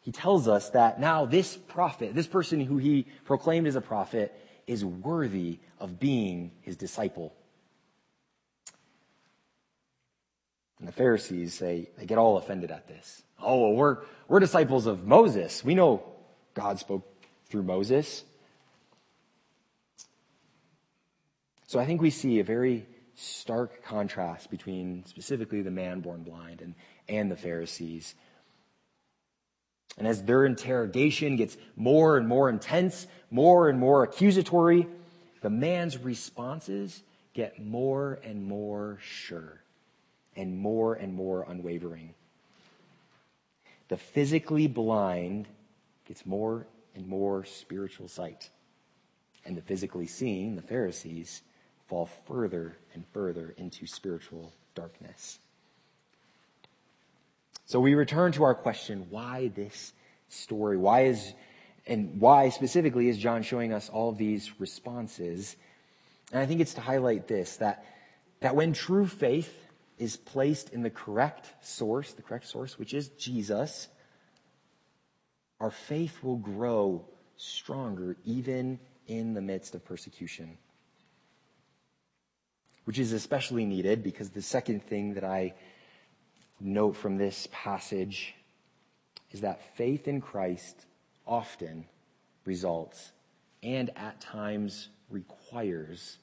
He 0.04 0.12
tells 0.12 0.50
us 0.50 0.70
that 0.72 1.00
now 1.00 1.26
this 1.26 1.56
prophet, 1.56 2.14
this 2.14 2.28
person 2.28 2.60
who 2.60 2.78
he 2.78 3.08
proclaimed 3.24 3.68
as 3.68 3.78
a 3.78 3.82
prophet, 3.82 4.38
is 4.68 4.84
worthy 4.84 5.60
of 5.80 6.00
being 6.00 6.52
his 6.62 6.76
disciple. 6.76 7.34
And 10.80 10.88
the 10.90 10.92
Pharisees, 10.92 11.58
they, 11.58 11.90
they 11.98 12.06
get 12.06 12.18
all 12.18 12.38
offended 12.38 12.70
at 12.70 12.90
this. 12.90 13.24
Oh, 13.42 13.62
well, 13.62 13.74
we're, 13.74 13.98
we're 14.28 14.42
disciples 14.42 14.86
of 14.88 15.08
Moses. 15.08 15.64
We 15.64 15.74
know 15.74 16.04
God 16.54 16.80
spoke 16.80 17.10
through 17.48 17.64
Moses. 17.64 18.26
So 21.68 21.80
I 21.80 21.86
think 21.86 22.02
we 22.02 22.10
see 22.10 22.40
a 22.40 22.44
very 22.44 22.86
stark 23.16 23.84
contrast 23.84 24.52
between 24.52 25.06
specifically 25.06 25.62
the 25.62 25.72
man 25.72 26.02
born 26.02 26.24
blind 26.24 26.62
and, 26.62 26.76
and 27.08 27.32
the 27.32 27.38
Pharisees. 27.38 28.16
And 29.98 30.08
as 30.08 30.24
their 30.24 30.46
interrogation 30.46 31.36
gets 31.36 31.58
more 31.76 32.18
and 32.18 32.28
more 32.28 32.50
intense, 32.50 33.08
more 33.30 33.70
and 33.70 33.80
more 33.80 34.04
accusatory, 34.04 34.88
the 35.42 35.50
man's 35.50 35.98
responses 35.98 37.04
get 37.34 37.64
more 37.64 38.20
and 38.24 38.44
more 38.44 38.98
sure 39.02 39.62
and 40.36 40.58
more 40.58 40.96
and 40.96 41.14
more 41.14 41.46
unwavering. 41.48 42.14
The 43.90 43.98
physically 43.98 44.68
blind 44.68 45.48
gets 46.08 46.26
more 46.26 46.66
and 46.96 47.08
more 47.08 47.46
spiritual 47.46 48.08
sight. 48.08 48.50
And 49.46 49.58
the 49.58 49.62
physically 49.62 50.08
seeing, 50.08 50.56
the 50.56 50.62
Pharisees, 50.62 51.42
fall 51.88 52.06
further 52.06 52.78
and 52.94 53.04
further 53.14 53.54
into 53.58 53.86
spiritual 53.86 54.54
darkness. 54.74 55.40
So 57.74 57.80
we 57.80 57.96
return 57.96 58.34
to 58.34 58.44
our 58.44 58.54
question, 58.54 59.08
why 59.10 59.48
this 59.48 59.94
story? 60.30 60.78
Why 60.78 61.06
is, 61.06 61.34
and 61.88 62.22
why 62.22 62.50
specifically 62.50 63.10
is 63.10 63.18
John 63.18 63.42
showing 63.42 63.74
us 63.74 63.90
all 63.90 64.12
these 64.12 64.60
responses? 64.60 65.56
And 66.32 66.40
I 66.40 66.46
think 66.46 66.62
it's 66.62 66.76
to 66.76 66.82
highlight 66.82 67.28
this, 67.28 67.58
that, 67.58 67.84
that 68.42 68.56
when 68.56 68.74
true 68.74 69.08
faith 69.08 69.52
is 69.98 70.16
placed 70.16 70.70
in 70.70 70.84
the 70.84 70.92
correct 70.92 71.50
source, 71.66 72.14
the 72.14 72.22
correct 72.22 72.46
source, 72.46 72.78
which 72.78 72.94
is 72.94 73.08
Jesus, 73.08 73.88
our 75.60 75.72
faith 75.72 76.22
will 76.22 76.38
grow 76.38 77.04
stronger 77.38 78.18
even 78.24 78.80
in 79.08 79.34
the 79.34 79.42
midst 79.42 79.74
of 79.74 79.84
persecution. 79.84 80.60
Which 82.86 83.00
is 83.00 83.14
especially 83.14 83.66
needed 83.66 84.04
because 84.04 84.30
the 84.30 84.44
second 84.44 84.84
thing 84.84 85.16
that 85.16 85.24
I 85.24 85.56
note 86.60 86.96
from 86.96 87.18
this 87.18 87.48
passage 87.52 88.36
is 89.32 89.42
that 89.42 89.76
faith 89.76 90.08
in 90.08 90.22
Christ 90.22 90.86
often 91.26 91.86
results 92.46 93.12
and 93.62 93.90
at 93.96 94.20
times 94.20 94.90
requires 95.10 96.18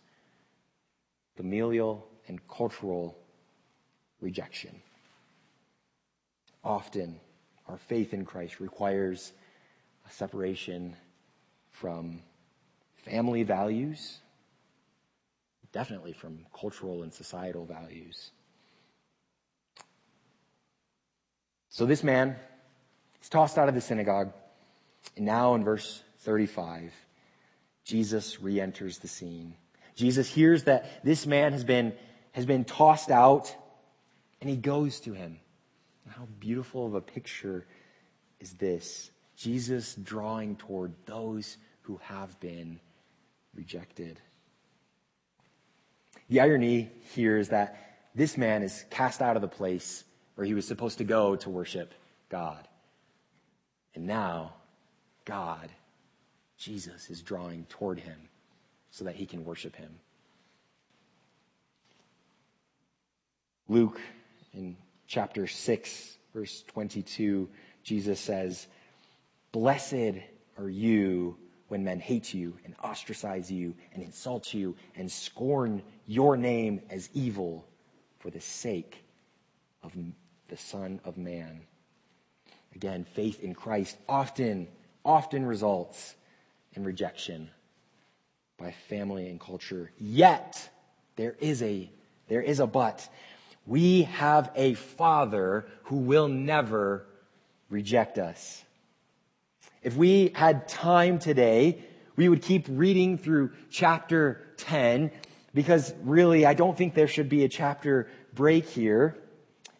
familial 1.36 2.06
and 2.28 2.46
cultural 2.48 3.16
rejection. 4.20 4.80
Often, 6.62 7.18
our 7.68 7.78
faith 7.78 8.12
in 8.12 8.24
Christ 8.24 8.60
requires 8.60 9.32
a 10.06 10.12
separation 10.12 10.94
from 11.70 12.20
family 13.04 13.42
values, 13.42 14.18
definitely 15.72 16.12
from 16.12 16.44
cultural 16.58 17.02
and 17.02 17.12
societal 17.12 17.64
values. 17.64 18.32
So 21.70 21.86
this 21.86 22.02
man, 22.02 22.36
is 23.22 23.28
tossed 23.28 23.56
out 23.56 23.68
of 23.68 23.76
the 23.76 23.80
synagogue, 23.80 24.32
and 25.16 25.24
now 25.24 25.54
in 25.54 25.62
verse 25.62 26.02
35, 26.18 26.92
Jesus 27.84 28.40
re-enters 28.40 28.98
the 28.98 29.08
scene. 29.08 29.54
Jesus 29.94 30.28
hears 30.28 30.64
that 30.64 31.04
this 31.04 31.26
man 31.26 31.52
has 31.52 31.62
been, 31.62 31.92
has 32.32 32.44
been 32.44 32.64
tossed 32.64 33.10
out 33.10 33.54
and 34.40 34.50
he 34.50 34.56
goes 34.56 35.00
to 35.00 35.12
him. 35.12 35.38
How 36.08 36.26
beautiful 36.40 36.86
of 36.86 36.94
a 36.94 37.00
picture 37.00 37.66
is 38.40 38.54
this? 38.54 39.10
Jesus 39.36 39.94
drawing 39.94 40.56
toward 40.56 40.92
those 41.06 41.56
who 41.82 42.00
have 42.02 42.38
been 42.40 42.80
rejected. 43.54 44.20
The 46.28 46.40
irony 46.40 46.90
here 47.14 47.36
is 47.36 47.50
that 47.50 48.08
this 48.14 48.36
man 48.36 48.62
is 48.62 48.84
cast 48.90 49.22
out 49.22 49.36
of 49.36 49.42
the 49.42 49.48
place 49.48 50.04
where 50.34 50.46
he 50.46 50.54
was 50.54 50.66
supposed 50.66 50.98
to 50.98 51.04
go 51.04 51.36
to 51.36 51.50
worship 51.50 51.92
God. 52.28 52.66
And 53.94 54.06
now, 54.06 54.54
God, 55.24 55.70
Jesus, 56.56 57.10
is 57.10 57.22
drawing 57.22 57.66
toward 57.68 57.98
him 57.98 58.18
so 58.90 59.04
that 59.04 59.16
he 59.16 59.26
can 59.26 59.44
worship 59.44 59.76
him. 59.76 59.90
Luke 63.68 64.00
in 64.52 64.76
chapter 65.06 65.46
6, 65.46 66.16
verse 66.34 66.64
22, 66.68 67.48
Jesus 67.82 68.18
says, 68.18 68.66
Blessed 69.52 70.16
are 70.58 70.68
you 70.68 71.36
when 71.68 71.84
men 71.84 72.00
hate 72.00 72.34
you 72.34 72.56
and 72.64 72.74
ostracize 72.82 73.50
you 73.50 73.74
and 73.94 74.02
insult 74.02 74.52
you 74.52 74.74
and 74.96 75.10
scorn 75.10 75.82
your 76.06 76.36
name 76.36 76.80
as 76.90 77.08
evil 77.14 77.64
for 78.18 78.30
the 78.30 78.40
sake 78.40 79.04
of 79.82 79.92
the 80.48 80.56
Son 80.56 81.00
of 81.04 81.16
Man. 81.16 81.62
Again, 82.74 83.04
faith 83.04 83.40
in 83.40 83.54
Christ 83.54 83.96
often, 84.08 84.68
often 85.04 85.44
results 85.44 86.14
in 86.74 86.84
rejection 86.84 87.50
by 88.58 88.72
family 88.88 89.28
and 89.28 89.40
culture. 89.40 89.90
Yet, 89.98 90.68
there 91.16 91.34
is 91.40 91.62
a, 91.62 91.90
there 92.28 92.42
is 92.42 92.60
a 92.60 92.66
but. 92.66 93.08
We 93.66 94.02
have 94.02 94.50
a 94.54 94.74
Father 94.74 95.66
who 95.84 95.96
will 95.96 96.28
never 96.28 97.06
reject 97.68 98.18
us. 98.18 98.62
If 99.82 99.96
we 99.96 100.32
had 100.34 100.68
time 100.68 101.18
today, 101.18 101.84
we 102.16 102.28
would 102.28 102.42
keep 102.42 102.66
reading 102.68 103.16
through 103.16 103.52
chapter 103.70 104.46
10 104.58 105.10
because 105.54 105.94
really 106.02 106.44
I 106.44 106.54
don't 106.54 106.76
think 106.76 106.94
there 106.94 107.08
should 107.08 107.28
be 107.28 107.44
a 107.44 107.48
chapter 107.48 108.08
break 108.34 108.66
here. 108.66 109.16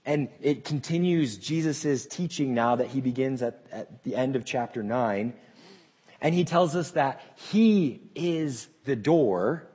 And 0.04 0.28
it 0.40 0.64
continues 0.64 1.36
Jesus' 1.36 2.06
teaching 2.06 2.54
now 2.54 2.76
that 2.76 2.88
he 2.88 3.00
begins 3.00 3.42
at, 3.42 3.66
at 3.70 4.02
the 4.02 4.16
end 4.16 4.34
of 4.34 4.44
chapter 4.44 4.82
9. 4.82 5.34
And 6.22 6.34
he 6.34 6.44
tells 6.44 6.74
us 6.74 6.92
that 6.92 7.20
he 7.50 8.00
is 8.14 8.68
the 8.84 8.96
door. 8.96 9.66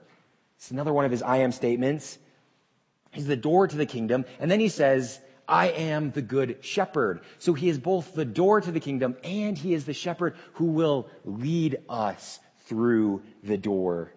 It's 0.58 0.72
another 0.72 0.94
one 0.94 1.06
of 1.06 1.12
his 1.12 1.22
I 1.22 1.38
am 1.38 1.52
statements. 1.52 2.18
He's 3.12 3.28
the 3.28 3.36
door 3.36 3.68
to 3.68 3.78
the 3.78 3.86
kingdom. 3.86 4.26
And 4.40 4.50
then 4.50 4.60
he 4.60 4.70
says, 4.70 5.20
I 5.48 5.68
am 5.70 6.12
the 6.12 6.22
good 6.22 6.58
shepherd. 6.62 7.22
So 7.38 7.54
he 7.54 7.70
is 7.70 7.78
both 7.78 8.14
the 8.14 8.26
door 8.26 8.62
to 8.62 8.72
the 8.72 8.80
kingdom 8.80 9.16
and 9.24 9.58
he 9.58 9.74
is 9.74 9.86
the 9.86 9.94
shepherd 9.94 10.36
who 10.54 10.66
will 10.66 11.08
lead 11.24 11.78
us 11.88 12.40
through 12.66 13.22
the 13.44 13.58
door. 13.58 14.12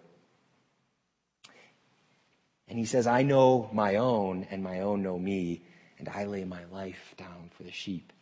And 2.67 2.79
he 2.79 2.85
says, 2.85 3.07
I 3.07 3.23
know 3.23 3.69
my 3.73 3.97
own 3.97 4.47
and 4.51 4.63
my 4.63 4.81
own 4.81 5.03
know 5.03 5.19
me 5.19 5.63
and 5.99 6.09
I 6.09 6.25
lay 6.25 6.45
my 6.45 6.65
life 6.73 7.15
down 7.17 7.51
for 7.57 7.63
the 7.63 7.73
sheep. 7.73 8.13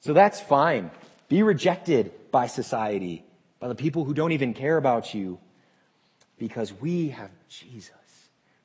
So 0.00 0.12
that's 0.12 0.40
fine. 0.40 0.90
Be 1.28 1.42
rejected 1.42 2.12
by 2.30 2.46
society, 2.46 3.24
by 3.60 3.68
the 3.68 3.74
people 3.74 4.04
who 4.04 4.14
don't 4.14 4.32
even 4.32 4.54
care 4.54 4.76
about 4.76 5.14
you, 5.14 5.38
because 6.38 6.72
we 6.72 7.08
have 7.08 7.30
Jesus 7.48 7.92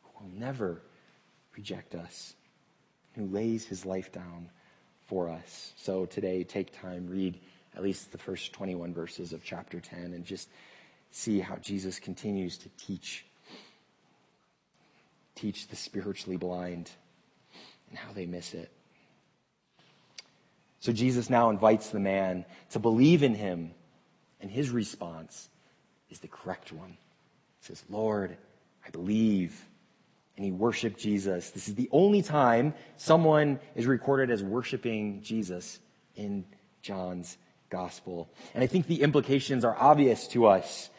who 0.03 0.23
will 0.23 0.31
never 0.39 0.81
reject 1.55 1.95
us, 1.95 2.33
who 3.15 3.25
lays 3.25 3.65
his 3.65 3.85
life 3.85 4.11
down 4.11 4.49
for 5.07 5.29
us. 5.29 5.73
So 5.75 6.05
today, 6.05 6.43
take 6.43 6.79
time, 6.79 7.07
read 7.09 7.39
at 7.75 7.83
least 7.83 8.11
the 8.11 8.17
first 8.17 8.53
21 8.53 8.93
verses 8.93 9.33
of 9.33 9.43
chapter 9.43 9.79
10 9.79 10.13
and 10.13 10.25
just 10.25 10.49
see 11.11 11.39
how 11.39 11.55
Jesus 11.57 11.99
continues 11.99 12.57
to 12.59 12.69
teach 12.77 13.25
teach 15.35 15.67
the 15.67 15.75
spiritually 15.75 16.37
blind 16.37 16.91
and 17.93 17.99
how 17.99 18.11
they 18.11 18.25
miss 18.25 18.55
it. 18.55 18.71
So 20.79 20.91
Jesus 20.91 21.29
now 21.29 21.51
invites 21.51 21.91
the 21.91 21.99
man 21.99 22.43
to 22.71 22.79
believe 22.79 23.21
in 23.21 23.35
him, 23.35 23.69
and 24.41 24.49
his 24.49 24.71
response 24.71 25.47
is 26.09 26.17
the 26.17 26.27
correct 26.27 26.71
one. 26.71 26.97
He 27.59 27.67
says, 27.67 27.83
Lord, 27.91 28.35
I 28.83 28.89
believe. 28.89 29.63
And 30.35 30.43
he 30.43 30.51
worshiped 30.51 30.99
Jesus. 30.99 31.51
This 31.51 31.67
is 31.67 31.75
the 31.75 31.87
only 31.91 32.23
time 32.23 32.73
someone 32.97 33.59
is 33.75 33.85
recorded 33.85 34.31
as 34.31 34.43
worshiping 34.43 35.21
Jesus 35.21 35.77
in 36.15 36.45
John's 36.81 37.37
gospel. 37.69 38.27
And 38.55 38.63
I 38.63 38.67
think 38.67 38.87
the 38.87 39.03
implications 39.03 39.63
are 39.63 39.77
obvious 39.79 40.27
to 40.29 40.47
us. 40.47 40.89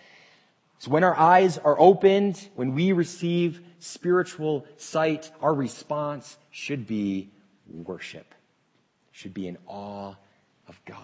So 0.79 0.91
when 0.91 1.05
our 1.05 1.17
eyes 1.17 1.59
are 1.59 1.79
opened, 1.79 2.49
when 2.55 2.75
we 2.75 2.93
receive 2.93 3.61
spiritual 3.79 4.67
sight, 4.77 5.31
our 5.41 5.55
response 5.55 6.37
should 6.51 6.87
be 6.87 7.31
worship, 7.67 8.35
should 9.13 9.35
be 9.35 9.49
in 9.49 9.57
awe 9.67 10.15
of 10.69 10.81
God. 10.85 10.99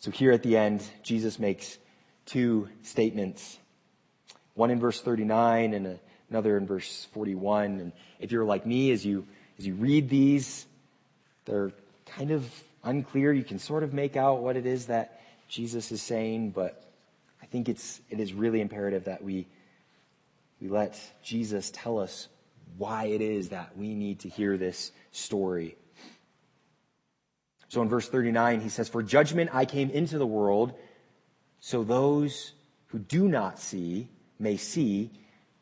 So 0.00 0.10
here 0.12 0.30
at 0.30 0.44
the 0.44 0.56
end, 0.56 0.84
Jesus 1.02 1.38
makes 1.38 1.78
two 2.26 2.68
statements. 2.82 3.58
One 4.54 4.70
in 4.70 4.78
verse 4.78 5.00
39 5.00 5.74
and 5.74 5.98
another 6.30 6.56
in 6.56 6.66
verse 6.66 7.08
41. 7.12 7.80
And 7.80 7.92
if 8.20 8.30
you're 8.30 8.44
like 8.44 8.66
me, 8.66 8.92
as 8.92 9.04
you, 9.04 9.26
as 9.58 9.66
you 9.66 9.74
read 9.74 10.08
these, 10.08 10.66
they're 11.44 11.72
kind 12.06 12.30
of 12.30 12.48
unclear. 12.84 13.32
You 13.32 13.42
can 13.42 13.58
sort 13.58 13.82
of 13.82 13.92
make 13.92 14.16
out 14.16 14.42
what 14.42 14.56
it 14.56 14.64
is 14.64 14.86
that 14.86 15.15
Jesus 15.48 15.92
is 15.92 16.02
saying, 16.02 16.50
but 16.50 16.90
I 17.42 17.46
think 17.46 17.68
it's, 17.68 18.00
it 18.10 18.20
is 18.20 18.32
really 18.32 18.60
imperative 18.60 19.04
that 19.04 19.22
we 19.22 19.46
we 20.60 20.68
let 20.68 21.00
Jesus 21.22 21.70
tell 21.72 21.98
us 21.98 22.28
why 22.78 23.06
it 23.06 23.20
is 23.20 23.50
that 23.50 23.76
we 23.76 23.94
need 23.94 24.20
to 24.20 24.28
hear 24.28 24.56
this 24.56 24.92
story. 25.12 25.76
So 27.68 27.82
in 27.82 27.88
verse 27.88 28.08
39, 28.08 28.60
he 28.60 28.68
says, 28.68 28.88
For 28.88 29.02
judgment 29.02 29.50
I 29.52 29.64
came 29.64 29.90
into 29.90 30.18
the 30.18 30.26
world, 30.26 30.72
so 31.60 31.84
those 31.84 32.52
who 32.86 32.98
do 32.98 33.28
not 33.28 33.58
see 33.58 34.08
may 34.38 34.56
see, 34.56 35.10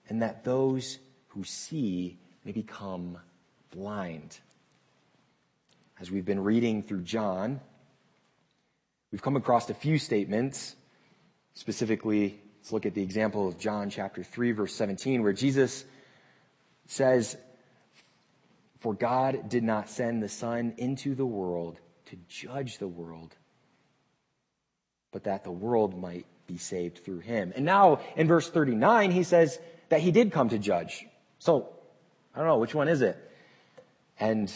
and 0.09 0.23
that 0.23 0.45
those 0.45 0.99
who 1.29 1.45
see 1.45 2.19
may 2.45 2.53
become 2.53 3.19
blind. 3.71 4.39
As 6.01 6.11
we've 6.11 6.25
been 6.25 6.43
reading 6.43 6.83
through 6.83 7.03
John, 7.03 7.61
we've 9.15 9.23
come 9.23 9.37
across 9.37 9.71
a 9.71 9.75
few 9.75 9.97
statements, 9.97 10.75
specifically 11.55 12.41
Let's 12.59 12.73
look 12.73 12.85
at 12.85 12.95
the 12.95 13.03
example 13.03 13.47
of 13.47 13.59
John 13.59 13.91
chapter 13.91 14.25
3 14.25 14.51
verse 14.51 14.75
17 14.75 15.23
where 15.23 15.33
Jesus 15.33 15.85
says, 16.89 17.37
For 18.81 18.93
God 18.93 19.49
did 19.49 19.63
not 19.63 19.89
send 19.89 20.21
the 20.21 20.29
Son 20.29 20.75
into 20.79 21.15
the 21.15 21.25
world 21.25 21.79
to 22.07 22.17
judge 22.27 22.79
the 22.79 22.89
world, 22.89 23.37
but 25.13 25.23
that 25.25 25.45
the 25.45 25.53
world 25.53 25.97
might 25.97 26.27
be 26.49 26.59
saved 26.59 27.05
through 27.05 27.21
him. 27.21 27.53
And 27.55 27.65
now 27.65 28.01
in 28.17 28.27
verse 28.27 28.51
39, 28.51 29.13
he 29.13 29.23
says 29.23 29.61
that 29.91 30.01
he 30.01 30.11
did 30.11 30.33
come 30.33 30.49
to 30.49 30.59
judge. 30.59 31.07
So, 31.39 31.69
I 32.35 32.39
don't 32.39 32.49
know, 32.49 32.59
which 32.59 32.75
one 32.75 32.89
is 32.89 33.01
it? 33.01 33.17
And 34.19 34.53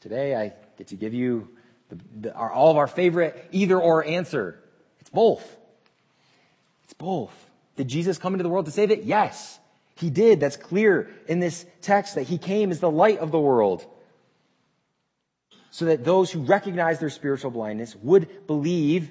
today 0.00 0.34
I 0.34 0.54
get 0.78 0.86
to 0.86 0.96
give 0.96 1.12
you 1.12 1.50
the, 1.88 1.98
the, 2.20 2.34
our, 2.34 2.50
all 2.50 2.70
of 2.70 2.76
our 2.76 2.86
favorite 2.86 3.48
either 3.52 3.78
or 3.80 4.04
answer. 4.04 4.58
It's 5.00 5.10
both 5.10 5.56
It's 6.84 6.94
both. 6.94 7.34
Did 7.76 7.88
Jesus 7.88 8.18
come 8.18 8.34
into 8.34 8.42
the 8.42 8.48
world 8.48 8.66
to 8.66 8.72
save 8.72 8.90
it? 8.90 9.04
Yes, 9.04 9.58
he 9.94 10.10
did. 10.10 10.40
That's 10.40 10.56
clear 10.56 11.10
in 11.28 11.38
this 11.38 11.64
text 11.80 12.16
that 12.16 12.24
he 12.24 12.38
came 12.38 12.70
as 12.70 12.80
the 12.80 12.90
light 12.90 13.18
of 13.18 13.30
the 13.30 13.38
world. 13.38 13.86
So 15.70 15.84
that 15.84 16.04
those 16.04 16.32
who 16.32 16.40
recognize 16.40 16.98
their 16.98 17.10
spiritual 17.10 17.50
blindness 17.50 17.94
would 17.96 18.46
believe 18.46 19.10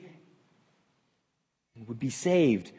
and 1.75 1.87
would 1.87 1.99
be 1.99 2.09
saved. 2.09 2.71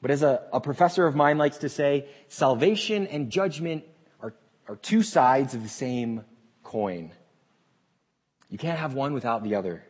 But 0.00 0.10
as 0.10 0.22
a, 0.22 0.42
a 0.52 0.60
professor 0.60 1.06
of 1.06 1.14
mine 1.14 1.38
likes 1.38 1.58
to 1.58 1.68
say, 1.68 2.06
salvation 2.28 3.06
and 3.06 3.30
judgment 3.30 3.84
are, 4.20 4.34
are 4.66 4.76
two 4.76 5.02
sides 5.02 5.54
of 5.54 5.62
the 5.62 5.68
same 5.68 6.24
coin. 6.64 7.12
You 8.48 8.58
can't 8.58 8.78
have 8.78 8.94
one 8.94 9.12
without 9.12 9.42
the 9.42 9.54
other. 9.54 9.84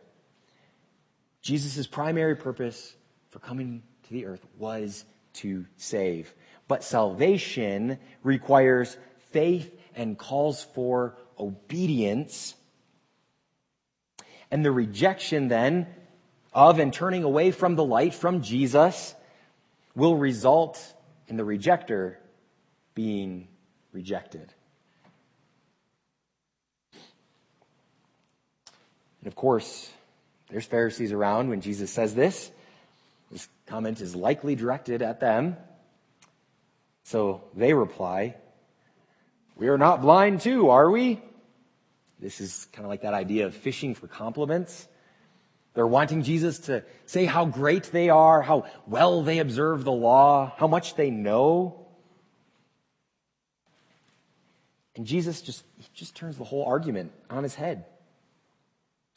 Jesus' 1.41 1.87
primary 1.87 2.35
purpose 2.35 2.95
for 3.29 3.39
coming 3.39 3.83
to 4.03 4.13
the 4.13 4.25
earth 4.25 4.45
was 4.57 5.05
to 5.33 5.65
save. 5.77 6.33
But 6.67 6.83
salvation 6.83 7.99
requires 8.23 8.97
faith 9.31 9.73
and 9.95 10.17
calls 10.17 10.63
for 10.63 11.17
obedience. 11.37 12.55
And 14.51 14.65
the 14.65 14.71
rejection 14.71 15.47
then 15.47 15.87
of 16.53 16.79
and 16.79 16.91
turning 16.91 17.23
away 17.23 17.51
from 17.51 17.75
the 17.75 17.85
light, 17.85 18.13
from 18.13 18.41
Jesus, 18.41 19.15
will 19.95 20.15
result 20.15 20.93
in 21.27 21.37
the 21.37 21.43
rejecter 21.43 22.15
being 22.95 23.47
rejected. 23.91 24.53
And 29.21 29.27
of 29.27 29.35
course, 29.35 29.91
there's 30.49 30.65
Pharisees 30.65 31.11
around 31.11 31.49
when 31.49 31.61
Jesus 31.61 31.91
says 31.91 32.15
this. 32.15 32.51
This 33.31 33.47
comment 33.67 34.01
is 34.01 34.15
likely 34.15 34.55
directed 34.55 35.01
at 35.01 35.19
them. 35.19 35.57
So 37.03 37.43
they 37.55 37.73
reply, 37.73 38.35
We 39.55 39.67
are 39.67 39.77
not 39.77 40.01
blind 40.01 40.41
too, 40.41 40.69
are 40.69 40.89
we? 40.89 41.21
This 42.19 42.41
is 42.41 42.67
kind 42.73 42.85
of 42.85 42.89
like 42.89 43.01
that 43.01 43.13
idea 43.13 43.45
of 43.45 43.55
fishing 43.55 43.95
for 43.95 44.07
compliments. 44.07 44.87
They're 45.73 45.87
wanting 45.87 46.23
Jesus 46.23 46.59
to 46.59 46.83
say 47.05 47.25
how 47.25 47.45
great 47.45 47.85
they 47.85 48.09
are, 48.09 48.41
how 48.41 48.65
well 48.87 49.21
they 49.21 49.39
observe 49.39 49.83
the 49.83 49.91
law, 49.91 50.53
how 50.57 50.67
much 50.67 50.95
they 50.95 51.09
know. 51.09 51.87
And 54.95 55.05
Jesus 55.05 55.41
just, 55.41 55.63
just 55.93 56.15
turns 56.15 56.37
the 56.37 56.43
whole 56.43 56.65
argument 56.65 57.13
on 57.29 57.43
his 57.43 57.55
head. 57.55 57.85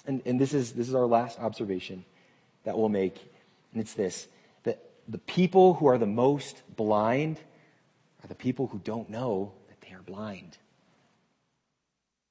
And, 0.07 0.23
and 0.27 0.41
this 0.41 0.55
is, 0.55 0.73
this 0.73 0.89
is 0.89 0.95
our 0.95 1.07
last 1.07 1.39
observation 1.39 2.05
that 2.65 2.77
we'll 2.77 2.89
make. 2.89 3.17
And 3.73 3.81
it's 3.81 3.95
this, 3.95 4.29
that 4.65 4.83
the 5.09 5.19
people 5.19 5.75
who 5.75 5.87
are 5.87 5.99
the 5.99 6.07
most 6.07 6.63
blind 6.75 7.39
are 8.23 8.29
the 8.29 8.35
people 8.35 8.67
who 8.67 8.79
don't 8.79 9.11
know 9.11 9.53
that 9.69 9.81
they 9.81 9.95
are 9.95 10.03
blind. 10.03 10.59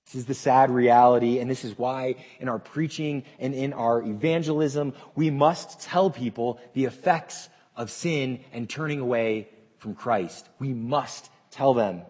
This 0.05 0.15
is 0.15 0.25
the 0.25 0.33
sad 0.33 0.69
reality, 0.69 1.39
and 1.39 1.49
this 1.49 1.63
is 1.63 1.77
why 1.77 2.15
in 2.39 2.49
our 2.49 2.59
preaching 2.59 3.23
and 3.39 3.53
in 3.53 3.71
our 3.71 4.01
evangelism, 4.01 4.93
we 5.15 5.29
must 5.29 5.79
tell 5.79 6.09
people 6.09 6.59
the 6.73 6.83
effects 6.83 7.47
of 7.77 7.89
sin 7.89 8.41
and 8.51 8.69
turning 8.69 8.99
away 8.99 9.47
from 9.77 9.95
Christ. 9.95 10.49
We 10.59 10.73
must 10.73 11.29
tell 11.49 11.73
them 11.73 12.01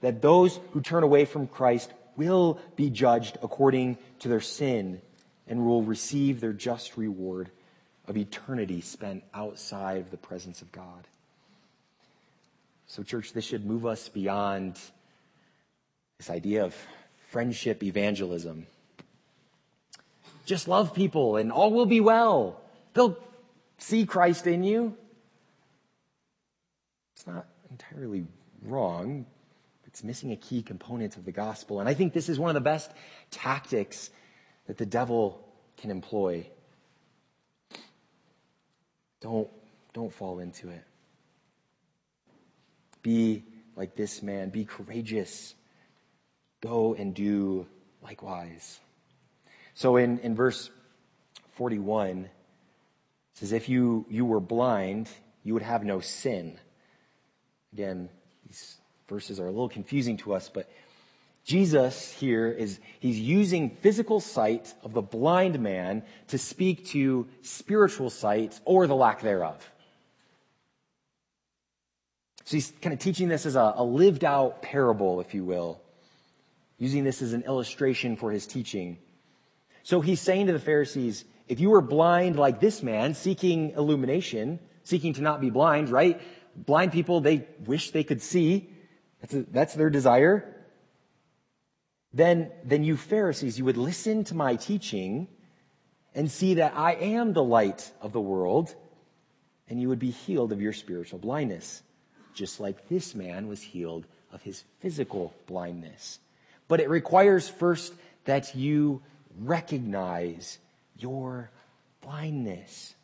that 0.00 0.20
those 0.20 0.58
who 0.72 0.80
turn 0.80 1.04
away 1.04 1.26
from 1.26 1.46
Christ 1.46 1.92
will 2.16 2.58
be 2.76 2.90
judged 2.90 3.38
according 3.42 3.98
to 4.20 4.28
their 4.28 4.40
sin 4.40 5.00
and 5.46 5.64
will 5.64 5.82
receive 5.82 6.40
their 6.40 6.52
just 6.52 6.96
reward 6.96 7.50
of 8.08 8.16
eternity 8.16 8.80
spent 8.80 9.24
outside 9.34 9.98
of 9.98 10.10
the 10.10 10.16
presence 10.16 10.62
of 10.62 10.72
God. 10.72 11.06
So, 12.86 13.02
church, 13.02 13.32
this 13.32 13.44
should 13.44 13.66
move 13.66 13.84
us 13.84 14.08
beyond 14.08 14.78
this 16.18 16.30
idea 16.30 16.64
of 16.64 16.74
friendship 17.28 17.82
evangelism. 17.82 18.66
Just 20.46 20.68
love 20.68 20.94
people 20.94 21.36
and 21.36 21.50
all 21.50 21.72
will 21.72 21.86
be 21.86 22.00
well. 22.00 22.60
They'll 22.94 23.18
see 23.78 24.06
Christ 24.06 24.46
in 24.46 24.62
you. 24.62 24.96
It's 27.16 27.26
not 27.26 27.46
entirely 27.70 28.24
wrong. 28.62 29.26
It's 29.96 30.04
missing 30.04 30.30
a 30.30 30.36
key 30.36 30.60
component 30.60 31.16
of 31.16 31.24
the 31.24 31.32
gospel. 31.32 31.80
And 31.80 31.88
I 31.88 31.94
think 31.94 32.12
this 32.12 32.28
is 32.28 32.38
one 32.38 32.50
of 32.50 32.54
the 32.54 32.60
best 32.60 32.90
tactics 33.30 34.10
that 34.66 34.76
the 34.76 34.84
devil 34.84 35.42
can 35.78 35.90
employ. 35.90 36.46
Don't, 39.22 39.48
don't 39.94 40.12
fall 40.12 40.40
into 40.40 40.68
it. 40.68 40.84
Be 43.00 43.42
like 43.74 43.96
this 43.96 44.22
man. 44.22 44.50
Be 44.50 44.66
courageous. 44.66 45.54
Go 46.60 46.92
and 46.92 47.14
do 47.14 47.66
likewise. 48.02 48.78
So 49.72 49.96
in, 49.96 50.18
in 50.18 50.34
verse 50.34 50.68
41, 51.52 52.24
it 52.24 52.30
says, 53.32 53.52
If 53.52 53.70
you, 53.70 54.04
you 54.10 54.26
were 54.26 54.40
blind, 54.40 55.08
you 55.42 55.54
would 55.54 55.62
have 55.62 55.84
no 55.84 56.00
sin. 56.00 56.58
Again, 57.72 58.10
these 58.46 58.76
verses 59.08 59.38
are 59.40 59.46
a 59.46 59.50
little 59.50 59.68
confusing 59.68 60.16
to 60.18 60.34
us, 60.34 60.50
but 60.52 60.68
Jesus 61.44 62.10
here 62.12 62.48
is, 62.48 62.80
he's 62.98 63.20
using 63.20 63.70
physical 63.70 64.18
sight 64.18 64.74
of 64.82 64.92
the 64.92 65.02
blind 65.02 65.60
man 65.60 66.02
to 66.28 66.38
speak 66.38 66.86
to 66.86 67.28
spiritual 67.42 68.10
sight 68.10 68.58
or 68.64 68.88
the 68.88 68.96
lack 68.96 69.20
thereof. 69.22 69.64
So 72.44 72.56
he's 72.56 72.72
kind 72.82 72.92
of 72.92 72.98
teaching 72.98 73.28
this 73.28 73.46
as 73.46 73.54
a, 73.54 73.74
a 73.76 73.84
lived 73.84 74.24
out 74.24 74.60
parable, 74.60 75.20
if 75.20 75.34
you 75.34 75.44
will, 75.44 75.80
using 76.78 77.04
this 77.04 77.22
as 77.22 77.32
an 77.32 77.42
illustration 77.42 78.16
for 78.16 78.32
his 78.32 78.46
teaching. 78.46 78.98
So 79.84 80.00
he's 80.00 80.20
saying 80.20 80.48
to 80.48 80.52
the 80.52 80.58
Pharisees, 80.58 81.24
if 81.46 81.60
you 81.60 81.70
were 81.70 81.80
blind 81.80 82.36
like 82.36 82.58
this 82.58 82.82
man, 82.82 83.14
seeking 83.14 83.70
illumination, 83.70 84.58
seeking 84.82 85.12
to 85.14 85.22
not 85.22 85.40
be 85.40 85.50
blind, 85.50 85.90
right? 85.90 86.20
Blind 86.56 86.90
people, 86.90 87.20
they 87.20 87.46
wish 87.64 87.92
they 87.92 88.02
could 88.02 88.20
see. 88.20 88.68
That's, 89.26 89.34
a, 89.34 89.42
that's 89.50 89.74
their 89.74 89.90
desire 89.90 90.56
then, 92.16 92.50
then 92.64 92.82
you 92.82 92.96
Pharisees, 92.96 93.58
you 93.58 93.66
would 93.66 93.76
listen 93.76 94.24
to 94.24 94.34
my 94.34 94.56
teaching 94.56 95.28
and 96.14 96.30
see 96.30 96.54
that 96.54 96.72
I 96.74 96.92
am 96.92 97.34
the 97.34 97.44
light 97.44 97.92
of 98.00 98.14
the 98.14 98.20
world, 98.22 98.74
and 99.68 99.78
you 99.78 99.90
would 99.90 99.98
be 99.98 100.12
healed 100.12 100.50
of 100.50 100.62
your 100.62 100.72
spiritual 100.72 101.18
blindness, 101.18 101.82
just 102.32 102.58
like 102.58 102.88
this 102.88 103.14
man 103.14 103.48
was 103.48 103.60
healed 103.60 104.06
of 104.32 104.40
his 104.40 104.64
physical 104.80 105.34
blindness. 105.46 106.18
But 106.68 106.80
it 106.80 106.88
requires 106.88 107.50
first 107.50 107.92
that 108.24 108.54
you 108.54 109.02
recognize 109.38 110.58
your 110.96 111.50
blindness. 112.00 112.94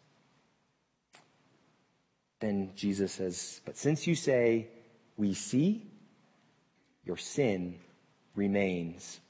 Then 2.41 2.71
Jesus 2.75 3.13
says, 3.13 3.61
But 3.67 3.77
since 3.77 4.07
you 4.07 4.15
say, 4.15 4.69
we 5.19 5.35
see, 5.35 5.92
your 7.05 7.17
sin 7.17 7.79
remains. 8.35 9.21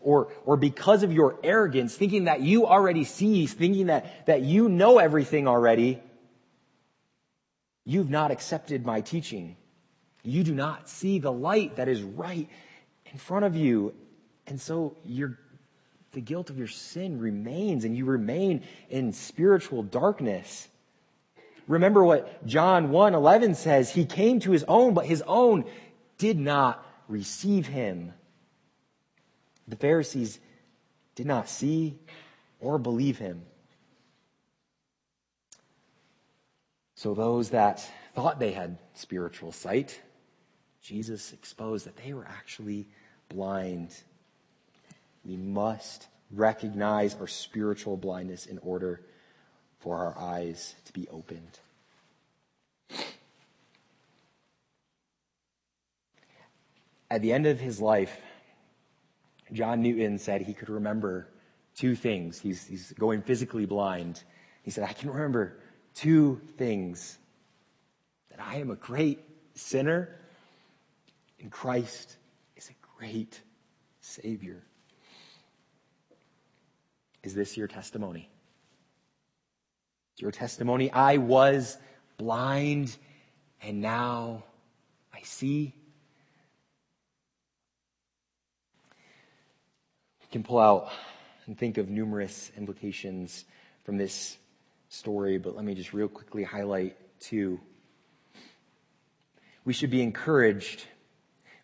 Or, 0.00 0.28
or 0.44 0.56
because 0.56 1.02
of 1.02 1.12
your 1.12 1.38
arrogance, 1.42 1.96
thinking 1.96 2.24
that 2.24 2.40
you 2.40 2.66
already 2.66 3.04
see, 3.04 3.46
thinking 3.46 3.86
that, 3.86 4.26
that 4.26 4.42
you 4.42 4.68
know 4.68 4.98
everything 4.98 5.48
already, 5.48 6.00
you've 7.84 8.10
not 8.10 8.30
accepted 8.30 8.84
my 8.84 9.00
teaching. 9.00 9.56
You 10.22 10.44
do 10.44 10.54
not 10.54 10.88
see 10.88 11.18
the 11.18 11.32
light 11.32 11.76
that 11.76 11.88
is 11.88 12.02
right 12.02 12.48
in 13.06 13.18
front 13.18 13.44
of 13.44 13.56
you. 13.56 13.94
And 14.46 14.60
so 14.60 14.96
your, 15.04 15.38
the 16.12 16.20
guilt 16.20 16.50
of 16.50 16.58
your 16.58 16.68
sin 16.68 17.18
remains 17.18 17.84
and 17.84 17.96
you 17.96 18.04
remain 18.04 18.62
in 18.90 19.12
spiritual 19.12 19.82
darkness. 19.82 20.68
Remember 21.66 22.04
what 22.04 22.46
John 22.46 22.90
1 22.90 23.14
11 23.14 23.54
says. 23.56 23.90
He 23.90 24.04
came 24.04 24.40
to 24.40 24.52
his 24.52 24.64
own, 24.68 24.94
but 24.94 25.06
his 25.06 25.22
own 25.26 25.64
did 26.18 26.38
not 26.38 26.85
receive 27.08 27.66
him. 27.66 28.12
The 29.68 29.76
Pharisees 29.76 30.38
did 31.14 31.26
not 31.26 31.48
see 31.48 31.98
or 32.60 32.78
believe 32.78 33.18
him. 33.18 33.42
So 36.94 37.14
those 37.14 37.50
that 37.50 37.86
thought 38.14 38.38
they 38.38 38.52
had 38.52 38.78
spiritual 38.94 39.52
sight, 39.52 40.00
Jesus 40.82 41.32
exposed 41.32 41.86
that 41.86 41.96
they 41.96 42.14
were 42.14 42.26
actually 42.26 42.86
blind. 43.28 43.94
We 45.24 45.36
must 45.36 46.08
recognize 46.30 47.14
our 47.20 47.26
spiritual 47.26 47.96
blindness 47.96 48.46
in 48.46 48.58
order 48.58 49.00
for 49.80 49.96
our 49.98 50.18
eyes 50.18 50.74
to 50.86 50.92
be 50.92 51.06
opened. 51.08 51.60
At 57.10 57.22
the 57.22 57.32
end 57.32 57.46
of 57.46 57.60
his 57.60 57.80
life, 57.80 58.20
John 59.52 59.82
Newton 59.82 60.18
said 60.18 60.42
he 60.42 60.54
could 60.54 60.68
remember 60.68 61.28
two 61.76 61.94
things. 61.94 62.40
He's, 62.40 62.66
he's 62.66 62.92
going 62.92 63.22
physically 63.22 63.66
blind. 63.66 64.22
He 64.62 64.70
said, 64.70 64.88
I 64.88 64.92
can 64.92 65.10
remember 65.10 65.58
two 65.94 66.40
things 66.56 67.18
that 68.30 68.40
I 68.40 68.56
am 68.56 68.70
a 68.70 68.76
great 68.76 69.20
sinner 69.54 70.20
and 71.40 71.50
Christ 71.50 72.16
is 72.56 72.70
a 72.70 72.98
great 72.98 73.40
Savior. 74.00 74.62
Is 77.22 77.34
this 77.34 77.56
your 77.56 77.68
testimony? 77.68 78.28
Your 80.18 80.30
testimony, 80.30 80.90
I 80.90 81.18
was 81.18 81.78
blind 82.16 82.96
and 83.62 83.80
now 83.80 84.44
I 85.14 85.20
see. 85.22 85.74
Can 90.36 90.42
pull 90.42 90.58
out 90.58 90.90
and 91.46 91.56
think 91.56 91.78
of 91.78 91.88
numerous 91.88 92.52
implications 92.58 93.46
from 93.84 93.96
this 93.96 94.36
story, 94.90 95.38
but 95.38 95.56
let 95.56 95.64
me 95.64 95.74
just 95.74 95.94
real 95.94 96.08
quickly 96.08 96.44
highlight 96.44 96.94
two. 97.20 97.58
We 99.64 99.72
should 99.72 99.88
be 99.88 100.02
encouraged 100.02 100.84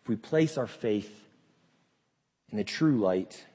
if 0.01 0.09
we 0.09 0.15
place 0.15 0.57
our 0.57 0.65
faith 0.65 1.23
in 2.51 2.57
the 2.57 2.63
true 2.63 2.97
light, 2.97 3.45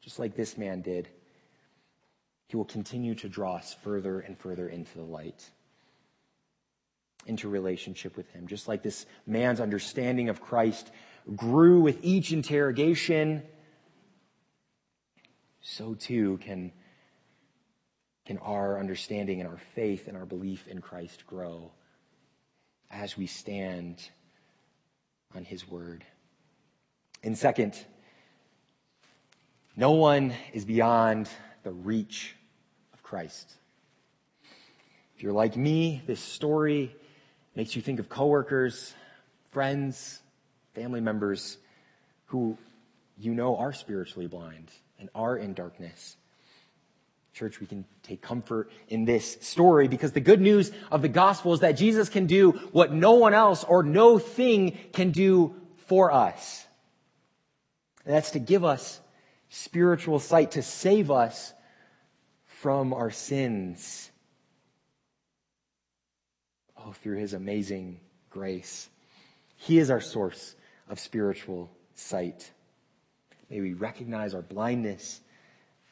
just 0.00 0.18
like 0.18 0.34
this 0.34 0.56
man 0.56 0.80
did. 0.80 1.10
He 2.46 2.56
will 2.56 2.64
continue 2.64 3.14
to 3.16 3.28
draw 3.28 3.56
us 3.56 3.76
further 3.84 4.18
and 4.20 4.38
further 4.38 4.66
into 4.66 4.94
the 4.94 5.04
light, 5.04 5.44
into 7.26 7.50
relationship 7.50 8.16
with 8.16 8.30
Him. 8.30 8.46
Just 8.46 8.66
like 8.66 8.82
this 8.82 9.04
man's 9.26 9.60
understanding 9.60 10.30
of 10.30 10.40
Christ 10.40 10.90
grew 11.36 11.82
with 11.82 11.98
each 12.02 12.32
interrogation 12.32 13.42
so 15.68 15.94
too 15.94 16.38
can, 16.38 16.72
can 18.24 18.38
our 18.38 18.78
understanding 18.78 19.40
and 19.40 19.48
our 19.48 19.60
faith 19.74 20.08
and 20.08 20.16
our 20.16 20.24
belief 20.24 20.66
in 20.66 20.80
Christ 20.80 21.26
grow 21.26 21.70
as 22.90 23.18
we 23.18 23.26
stand 23.26 24.08
on 25.36 25.44
his 25.44 25.68
word. 25.68 26.04
And 27.22 27.36
second, 27.36 27.74
no 29.76 29.92
one 29.92 30.32
is 30.54 30.64
beyond 30.64 31.28
the 31.64 31.72
reach 31.72 32.34
of 32.94 33.02
Christ. 33.02 33.52
If 35.16 35.22
you're 35.22 35.32
like 35.32 35.54
me, 35.54 36.02
this 36.06 36.20
story 36.20 36.96
makes 37.54 37.76
you 37.76 37.82
think 37.82 38.00
of 38.00 38.08
coworkers, 38.08 38.94
friends, 39.50 40.20
family 40.74 41.02
members 41.02 41.58
who 42.26 42.56
you 43.18 43.34
know 43.34 43.56
are 43.56 43.74
spiritually 43.74 44.28
blind 44.28 44.70
and 44.98 45.08
are 45.14 45.36
in 45.36 45.54
darkness. 45.54 46.16
Church, 47.32 47.60
we 47.60 47.66
can 47.66 47.84
take 48.02 48.20
comfort 48.20 48.70
in 48.88 49.04
this 49.04 49.38
story 49.40 49.86
because 49.86 50.12
the 50.12 50.20
good 50.20 50.40
news 50.40 50.72
of 50.90 51.02
the 51.02 51.08
gospel 51.08 51.54
is 51.54 51.60
that 51.60 51.72
Jesus 51.72 52.08
can 52.08 52.26
do 52.26 52.52
what 52.72 52.92
no 52.92 53.12
one 53.12 53.32
else 53.32 53.62
or 53.62 53.82
no 53.82 54.18
thing 54.18 54.76
can 54.92 55.12
do 55.12 55.54
for 55.86 56.10
us. 56.10 56.66
And 58.04 58.14
that's 58.14 58.32
to 58.32 58.40
give 58.40 58.64
us 58.64 59.00
spiritual 59.50 60.18
sight, 60.18 60.52
to 60.52 60.62
save 60.62 61.10
us 61.10 61.52
from 62.46 62.92
our 62.92 63.10
sins. 63.10 64.10
Oh, 66.76 66.92
through 66.92 67.18
his 67.18 67.34
amazing 67.34 68.00
grace. 68.30 68.88
He 69.56 69.78
is 69.78 69.90
our 69.90 70.00
source 70.00 70.56
of 70.88 70.98
spiritual 70.98 71.70
sight. 71.94 72.50
May 73.50 73.60
we 73.60 73.72
recognize 73.72 74.34
our 74.34 74.42
blindness 74.42 75.20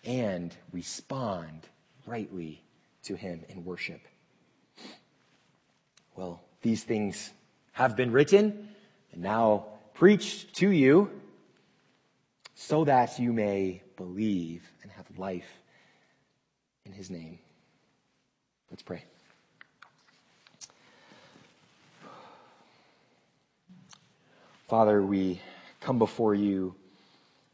and 0.04 0.54
respond 0.72 1.66
rightly 2.06 2.62
to 3.04 3.14
him 3.14 3.44
in 3.48 3.64
worship. 3.64 4.00
Well, 6.14 6.42
these 6.62 6.84
things 6.84 7.30
have 7.72 7.96
been 7.96 8.10
written 8.12 8.68
and 9.12 9.22
now 9.22 9.66
preached 9.94 10.54
to 10.56 10.70
you 10.70 11.10
so 12.54 12.84
that 12.84 13.18
you 13.18 13.32
may 13.32 13.82
believe 13.96 14.62
and 14.82 14.90
have 14.92 15.06
life 15.18 15.48
in 16.84 16.92
his 16.92 17.10
name. 17.10 17.38
Let's 18.70 18.82
pray. 18.82 19.04
Father, 24.68 25.02
we 25.02 25.40
come 25.80 25.98
before 25.98 26.34
you 26.34 26.74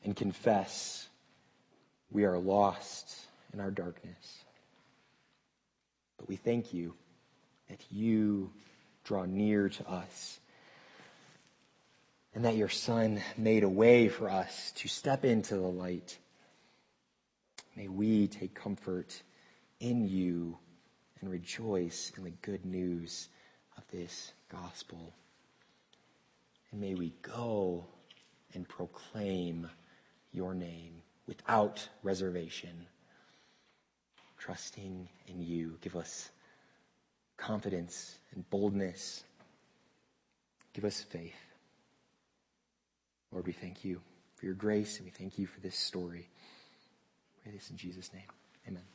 and 0.04 0.16
confess 0.16 1.08
we 2.10 2.24
are 2.24 2.38
lost 2.38 3.16
in 3.52 3.60
our 3.60 3.70
darkness. 3.70 4.44
But 6.18 6.28
we 6.28 6.36
thank 6.36 6.72
you 6.72 6.94
that 7.68 7.80
you 7.90 8.50
draw 9.04 9.24
near 9.24 9.68
to 9.68 9.88
us 9.88 10.38
and 12.34 12.44
that 12.44 12.56
your 12.56 12.68
Son 12.68 13.20
made 13.36 13.62
a 13.62 13.68
way 13.68 14.08
for 14.08 14.30
us 14.30 14.72
to 14.76 14.88
step 14.88 15.24
into 15.24 15.54
the 15.54 15.60
light. 15.60 16.18
May 17.76 17.88
we 17.88 18.26
take 18.26 18.54
comfort 18.54 19.22
in 19.80 20.08
you 20.08 20.58
and 21.20 21.30
rejoice 21.30 22.12
in 22.16 22.24
the 22.24 22.30
good 22.30 22.64
news 22.64 23.28
of 23.76 23.84
this 23.92 24.32
gospel. 24.50 25.14
And 26.70 26.80
may 26.80 26.94
we 26.94 27.12
go 27.22 27.84
and 28.54 28.68
proclaim 28.68 29.68
your 30.32 30.54
name 30.54 31.02
without 31.26 31.88
reservation, 32.02 32.86
trusting 34.38 35.08
in 35.26 35.40
you. 35.40 35.78
Give 35.80 35.96
us 35.96 36.30
confidence 37.36 38.18
and 38.34 38.48
boldness. 38.50 39.24
Give 40.72 40.84
us 40.84 41.02
faith. 41.02 41.34
Lord, 43.30 43.46
we 43.46 43.52
thank 43.52 43.84
you 43.84 44.00
for 44.36 44.46
your 44.46 44.54
grace 44.54 44.96
and 44.98 45.06
we 45.06 45.10
thank 45.10 45.38
you 45.38 45.46
for 45.46 45.60
this 45.60 45.76
story. 45.76 46.28
pray 47.42 47.52
this 47.52 47.70
in 47.70 47.76
Jesus' 47.76 48.12
name. 48.12 48.28
Amen. 48.68 48.91